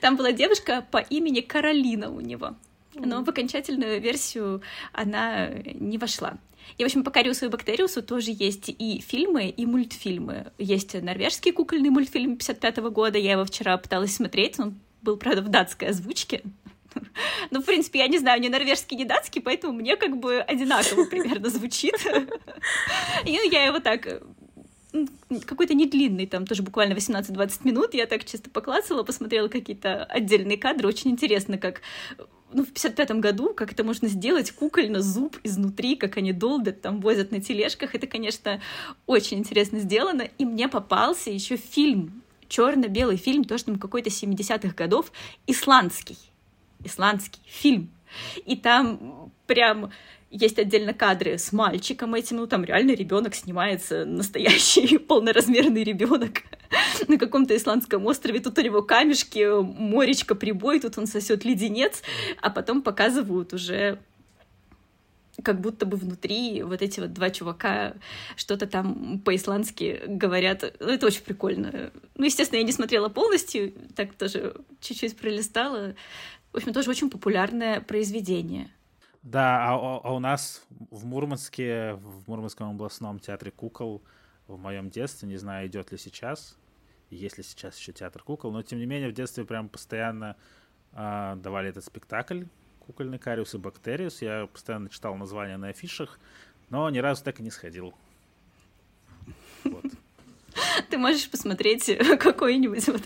Там 0.00 0.16
была 0.16 0.32
девушка 0.32 0.86
по 0.90 0.98
имени 0.98 1.40
Каролина 1.40 2.10
у 2.10 2.20
него. 2.20 2.54
Но 2.94 3.22
в 3.22 3.28
окончательную 3.28 4.00
версию 4.00 4.62
она 4.92 5.48
не 5.48 5.98
вошла. 5.98 6.38
И, 6.78 6.82
в 6.82 6.86
общем, 6.86 7.04
по 7.04 7.10
Кариусу 7.10 7.46
и 7.46 7.48
Бактериусу 7.48 8.02
тоже 8.02 8.32
есть 8.32 8.68
и 8.68 9.00
фильмы, 9.00 9.48
и 9.48 9.66
мультфильмы. 9.66 10.52
Есть 10.58 10.94
норвежский 10.94 11.52
кукольный 11.52 11.90
мультфильм 11.90 12.36
55 12.36 12.78
-го 12.78 12.90
года, 12.90 13.18
я 13.18 13.32
его 13.32 13.44
вчера 13.44 13.76
пыталась 13.78 14.14
смотреть, 14.14 14.58
он 14.58 14.74
был, 15.02 15.16
правда, 15.16 15.42
в 15.42 15.48
датской 15.48 15.88
озвучке. 15.88 16.42
Ну, 17.50 17.60
в 17.60 17.64
принципе, 17.66 17.98
я 17.98 18.08
не 18.08 18.18
знаю 18.18 18.40
ни 18.40 18.48
норвежский, 18.48 18.96
ни 18.96 19.04
датский, 19.04 19.42
поэтому 19.42 19.74
мне 19.74 19.96
как 19.96 20.16
бы 20.16 20.40
одинаково 20.40 21.04
примерно 21.04 21.50
звучит. 21.50 21.94
И 23.24 23.38
я 23.50 23.66
его 23.66 23.80
так 23.80 24.22
какой-то 25.44 25.74
не 25.74 25.86
длинный, 25.86 26.26
там 26.26 26.46
тоже 26.46 26.62
буквально 26.62 26.94
18-20 26.94 27.60
минут, 27.64 27.94
я 27.94 28.06
так 28.06 28.24
чисто 28.24 28.50
поклацала, 28.50 29.02
посмотрела 29.02 29.48
какие-то 29.48 30.04
отдельные 30.04 30.56
кадры, 30.56 30.88
очень 30.88 31.10
интересно, 31.10 31.58
как 31.58 31.82
ну, 32.56 32.64
в 32.64 32.72
55-м 32.72 33.20
году, 33.20 33.52
как 33.52 33.72
это 33.72 33.84
можно 33.84 34.08
сделать, 34.08 34.50
кукольно 34.50 35.02
зуб 35.02 35.38
изнутри, 35.44 35.94
как 35.94 36.16
они 36.16 36.32
долбят, 36.32 36.80
там 36.80 37.02
возят 37.02 37.30
на 37.30 37.42
тележках, 37.42 37.94
это, 37.94 38.06
конечно, 38.06 38.62
очень 39.04 39.40
интересно 39.40 39.78
сделано, 39.78 40.22
и 40.38 40.46
мне 40.46 40.66
попался 40.66 41.30
еще 41.30 41.56
фильм, 41.58 42.22
черно-белый 42.48 43.18
фильм, 43.18 43.44
тоже 43.44 43.64
там 43.64 43.78
какой-то 43.78 44.08
70-х 44.08 44.74
годов, 44.74 45.12
исландский, 45.46 46.16
исландский 46.82 47.42
фильм, 47.44 47.90
и 48.46 48.56
там 48.56 49.30
прям 49.46 49.92
есть 50.30 50.58
отдельно 50.58 50.92
кадры 50.92 51.38
с 51.38 51.52
мальчиком 51.52 52.14
этим, 52.14 52.38
ну 52.38 52.46
там 52.46 52.64
реально 52.64 52.92
ребенок 52.92 53.34
снимается, 53.34 54.04
настоящий 54.04 54.98
полноразмерный 55.08 55.84
ребенок 55.84 56.42
на 57.08 57.18
каком-то 57.18 57.56
исландском 57.56 58.04
острове, 58.06 58.40
тут 58.40 58.58
у 58.58 58.62
него 58.62 58.82
камешки, 58.82 59.62
моречка, 59.62 60.34
прибой, 60.34 60.80
тут 60.80 60.98
он 60.98 61.06
сосет 61.06 61.44
леденец, 61.44 62.02
а 62.40 62.50
потом 62.50 62.82
показывают 62.82 63.52
уже 63.52 63.98
как 65.42 65.60
будто 65.60 65.86
бы 65.86 65.96
внутри 65.96 66.62
вот 66.62 66.82
эти 66.82 67.00
вот 67.00 67.12
два 67.12 67.30
чувака 67.30 67.94
что-то 68.36 68.66
там 68.66 69.20
по-исландски 69.20 70.02
говорят. 70.06 70.64
Ну, 70.80 70.88
это 70.88 71.06
очень 71.06 71.22
прикольно. 71.22 71.90
Ну, 72.14 72.24
естественно, 72.24 72.58
я 72.58 72.64
не 72.64 72.72
смотрела 72.72 73.08
полностью, 73.08 73.72
так 73.94 74.14
тоже 74.14 74.56
чуть-чуть 74.80 75.16
пролистала. 75.16 75.94
В 76.52 76.56
общем, 76.56 76.72
тоже 76.72 76.90
очень 76.90 77.10
популярное 77.10 77.80
произведение. 77.80 78.70
Да, 79.26 79.70
а, 79.70 80.00
а 80.04 80.14
у 80.14 80.20
нас 80.20 80.64
в 80.70 81.04
Мурманске, 81.04 81.94
в 81.94 82.28
Мурманском 82.28 82.70
областном 82.70 83.18
театре 83.18 83.50
кукол 83.50 84.00
в 84.46 84.56
моем 84.56 84.88
детстве, 84.88 85.28
не 85.28 85.36
знаю, 85.36 85.66
идет 85.66 85.90
ли 85.90 85.98
сейчас, 85.98 86.56
есть 87.10 87.36
ли 87.36 87.42
сейчас 87.42 87.76
еще 87.76 87.92
театр 87.92 88.22
кукол, 88.22 88.52
но 88.52 88.62
тем 88.62 88.78
не 88.78 88.86
менее 88.86 89.08
в 89.08 89.14
детстве 89.14 89.44
прям 89.44 89.68
постоянно 89.68 90.36
э, 90.92 91.34
давали 91.38 91.70
этот 91.70 91.84
спектакль 91.84 92.44
кукольный 92.86 93.18
Кариус 93.18 93.52
и 93.56 93.58
Бактериус. 93.58 94.22
Я 94.22 94.46
постоянно 94.46 94.88
читал 94.88 95.16
названия 95.16 95.56
на 95.56 95.70
афишах, 95.70 96.20
но 96.70 96.88
ни 96.90 96.98
разу 96.98 97.24
так 97.24 97.40
и 97.40 97.42
не 97.42 97.50
сходил. 97.50 97.94
Вот. 99.64 99.86
Ты 100.90 100.98
можешь 100.98 101.28
посмотреть 101.28 101.90
какой-нибудь 102.18 102.86
вот 102.88 103.02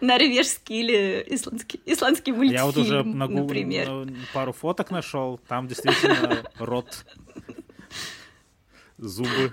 норвежский 0.00 0.80
или 0.80 1.24
исландский, 1.28 1.80
исландский 1.86 2.32
мультфильм, 2.32 2.54
Я 2.54 2.66
вот 2.66 2.76
уже 2.76 3.02
на 3.02 3.26
Google 3.26 3.42
например. 3.44 4.08
пару 4.32 4.52
фоток 4.52 4.90
нашел, 4.90 5.38
там 5.48 5.68
действительно 5.68 6.42
рот, 6.58 7.04
зубы. 8.98 9.52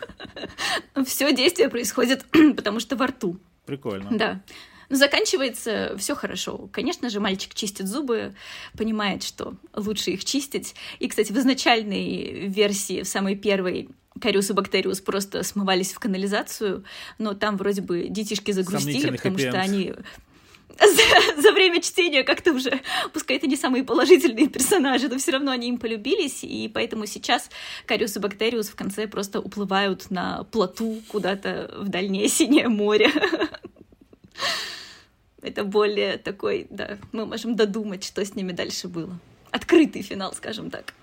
Все 1.05 1.33
действие 1.33 1.69
происходит, 1.69 2.25
потому 2.55 2.79
что 2.79 2.95
во 2.95 3.07
рту. 3.07 3.39
Прикольно. 3.65 4.09
Да. 4.11 4.41
Но 4.89 4.95
заканчивается 4.95 5.95
все 5.97 6.15
хорошо. 6.15 6.69
Конечно 6.71 7.09
же, 7.09 7.19
мальчик 7.19 7.53
чистит 7.53 7.87
зубы, 7.87 8.33
понимает, 8.77 9.23
что 9.23 9.55
лучше 9.75 10.11
их 10.11 10.23
чистить. 10.23 10.75
И, 10.99 11.09
кстати, 11.09 11.33
в 11.33 11.37
изначальной 11.37 12.47
версии, 12.47 13.01
в 13.01 13.07
самой 13.07 13.35
первой, 13.35 13.89
Кариус 14.21 14.49
и 14.49 14.53
Бактериус 14.53 15.01
просто 15.01 15.43
смывались 15.43 15.93
в 15.93 15.99
канализацию, 15.99 16.83
но 17.17 17.33
там 17.33 17.57
вроде 17.57 17.81
бы 17.81 18.07
детишки 18.09 18.51
загрустили, 18.51 19.15
потому 19.15 19.37
что 19.37 19.59
они 19.59 19.93
за, 20.79 21.41
за 21.41 21.51
время 21.51 21.81
чтения 21.81 22.23
как-то 22.23 22.53
уже, 22.53 22.81
пускай 23.13 23.37
это 23.37 23.47
не 23.47 23.55
самые 23.55 23.83
положительные 23.83 24.47
персонажи, 24.47 25.07
но 25.07 25.17
все 25.17 25.31
равно 25.31 25.51
они 25.51 25.69
им 25.69 25.77
полюбились, 25.77 26.43
и 26.43 26.69
поэтому 26.73 27.05
сейчас 27.05 27.49
Кариус 27.85 28.17
и 28.17 28.19
Бактериус 28.19 28.69
в 28.69 28.75
конце 28.75 29.07
просто 29.07 29.39
уплывают 29.39 30.11
на 30.11 30.43
плоту 30.45 31.01
куда-то 31.09 31.73
в 31.79 31.89
дальнее 31.89 32.27
синее 32.27 32.67
море. 32.67 33.11
Это 35.41 35.63
более 35.63 36.17
такой, 36.17 36.67
да, 36.69 36.97
мы 37.11 37.25
можем 37.25 37.55
додумать, 37.55 38.03
что 38.03 38.23
с 38.23 38.35
ними 38.35 38.51
дальше 38.51 38.87
было. 38.87 39.17
Открытый 39.51 40.01
финал, 40.01 40.33
скажем 40.33 40.69
так. 40.69 40.93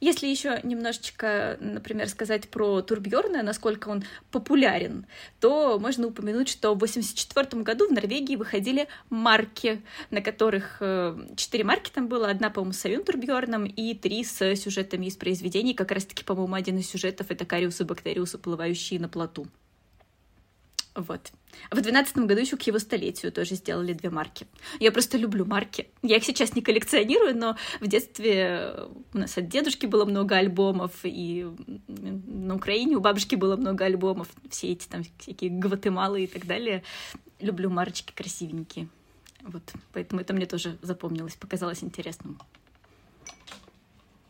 Если 0.00 0.26
еще 0.26 0.60
немножечко, 0.62 1.58
например, 1.60 2.08
сказать 2.08 2.48
про 2.48 2.80
Турбьорна, 2.80 3.42
насколько 3.42 3.90
он 3.90 4.02
популярен, 4.30 5.06
то 5.40 5.78
можно 5.78 6.06
упомянуть, 6.06 6.48
что 6.48 6.70
в 6.70 6.76
1984 6.76 7.62
году 7.62 7.86
в 7.86 7.92
Норвегии 7.92 8.36
выходили 8.36 8.88
марки, 9.10 9.82
на 10.10 10.22
которых 10.22 10.78
э, 10.80 11.18
четыре 11.36 11.64
марки 11.64 11.90
там 11.90 12.08
было, 12.08 12.28
одна, 12.28 12.48
по-моему, 12.48 12.72
с 12.72 12.78
Савин 12.78 13.04
Турбьорном 13.04 13.66
и 13.66 13.94
три 13.94 14.24
с 14.24 14.56
сюжетами 14.56 15.04
из 15.06 15.16
произведений. 15.16 15.74
Как 15.74 15.90
раз-таки, 15.90 16.24
по-моему, 16.24 16.54
один 16.54 16.78
из 16.78 16.88
сюжетов— 16.88 17.26
это 17.30 17.44
Кариус 17.44 17.82
и 17.82 17.84
Бактериус, 17.84 18.34
уплывающие 18.34 18.98
на 18.98 19.10
плоту. 19.10 19.48
Вот. 20.94 21.32
В 21.70 21.80
двенадцатом 21.80 22.26
году 22.26 22.40
еще 22.40 22.56
к 22.56 22.62
его 22.62 22.78
столетию 22.78 23.30
тоже 23.30 23.54
сделали 23.54 23.92
две 23.92 24.10
марки. 24.10 24.46
Я 24.80 24.90
просто 24.90 25.18
люблю 25.18 25.44
марки. 25.44 25.88
Я 26.02 26.16
их 26.16 26.24
сейчас 26.24 26.54
не 26.54 26.62
коллекционирую, 26.62 27.36
но 27.36 27.56
в 27.80 27.86
детстве 27.86 28.74
у 29.12 29.18
нас 29.18 29.38
от 29.38 29.48
дедушки 29.48 29.86
было 29.86 30.04
много 30.04 30.36
альбомов, 30.36 30.92
и 31.04 31.46
на 31.86 32.56
Украине 32.56 32.96
у 32.96 33.00
бабушки 33.00 33.36
было 33.36 33.56
много 33.56 33.84
альбомов. 33.84 34.28
Все 34.50 34.72
эти 34.72 34.88
там 34.88 35.04
всякие 35.18 35.50
Гватемалы 35.50 36.24
и 36.24 36.26
так 36.26 36.46
далее. 36.46 36.82
Люблю 37.38 37.70
марочки 37.70 38.12
красивенькие. 38.12 38.88
Вот, 39.42 39.62
поэтому 39.92 40.20
это 40.20 40.34
мне 40.34 40.46
тоже 40.46 40.76
запомнилось, 40.82 41.36
показалось 41.36 41.84
интересным. 41.84 42.38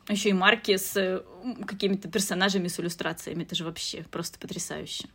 Еще 0.08 0.30
и 0.30 0.34
марки 0.34 0.76
с 0.76 1.24
какими-то 1.66 2.08
персонажами 2.08 2.68
с 2.68 2.78
иллюстрациями. 2.78 3.44
Это 3.44 3.54
же 3.54 3.64
вообще 3.64 4.04
просто 4.10 4.38
потрясающе. 4.38 5.08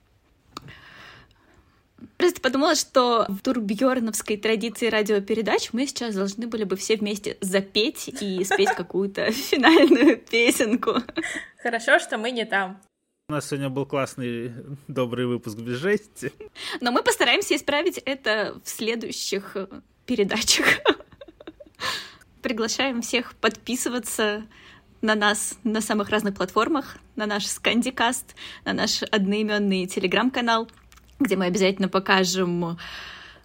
Просто 2.17 2.41
подумала, 2.41 2.75
что 2.75 3.25
в 3.27 3.39
турбьерновской 3.39 4.37
традиции 4.37 4.87
радиопередач 4.87 5.69
мы 5.73 5.87
сейчас 5.87 6.15
должны 6.15 6.47
были 6.47 6.63
бы 6.63 6.75
все 6.75 6.97
вместе 6.97 7.37
запеть 7.41 8.09
и 8.21 8.43
спеть 8.43 8.69
какую-то 8.77 9.31
финальную 9.31 10.17
песенку. 10.17 10.95
Хорошо, 11.61 11.99
что 11.99 12.17
мы 12.17 12.31
не 12.31 12.45
там. 12.45 12.79
У 13.27 13.33
нас 13.33 13.47
сегодня 13.47 13.69
был 13.69 13.85
классный, 13.85 14.53
добрый 14.87 15.25
выпуск 15.25 15.57
без 15.57 15.77
жести. 15.77 16.31
Но 16.79 16.91
мы 16.91 17.01
постараемся 17.01 17.55
исправить 17.55 17.97
это 17.97 18.59
в 18.63 18.69
следующих 18.69 19.57
передачах. 20.05 20.65
Приглашаем 22.41 23.01
всех 23.01 23.33
подписываться 23.35 24.45
на 25.01 25.15
нас 25.15 25.57
на 25.63 25.81
самых 25.81 26.09
разных 26.09 26.35
платформах, 26.35 26.97
на 27.15 27.25
наш 27.25 27.47
Скандикаст, 27.47 28.35
на 28.63 28.73
наш 28.73 29.01
одноименный 29.03 29.87
телеграм-канал— 29.87 30.69
где 31.19 31.35
мы 31.35 31.45
обязательно 31.45 31.87
покажем 31.87 32.77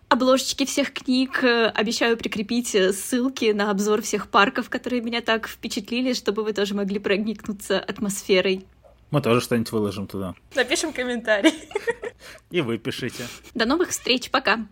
обложечки 0.08 0.64
всех 0.66 0.92
книг. 0.92 1.42
Обещаю 1.42 2.16
прикрепить 2.16 2.68
ссылки 2.68 3.52
на 3.52 3.70
обзор 3.70 4.02
всех 4.02 4.28
парков, 4.28 4.68
которые 4.68 5.02
меня 5.02 5.20
так 5.20 5.48
впечатлили, 5.48 6.12
чтобы 6.12 6.42
вы 6.42 6.52
тоже 6.52 6.74
могли 6.74 6.98
проникнуться 6.98 7.78
атмосферой. 7.78 8.66
Мы 9.10 9.20
тоже 9.22 9.40
что-нибудь 9.40 9.72
выложим 9.72 10.06
туда. 10.06 10.34
Напишем 10.54 10.92
комментарий. 10.92 11.52
И 12.50 12.60
вы 12.60 12.78
пишите. 12.78 13.26
До 13.54 13.66
новых 13.66 13.90
встреч, 13.90 14.30
пока! 14.30 14.66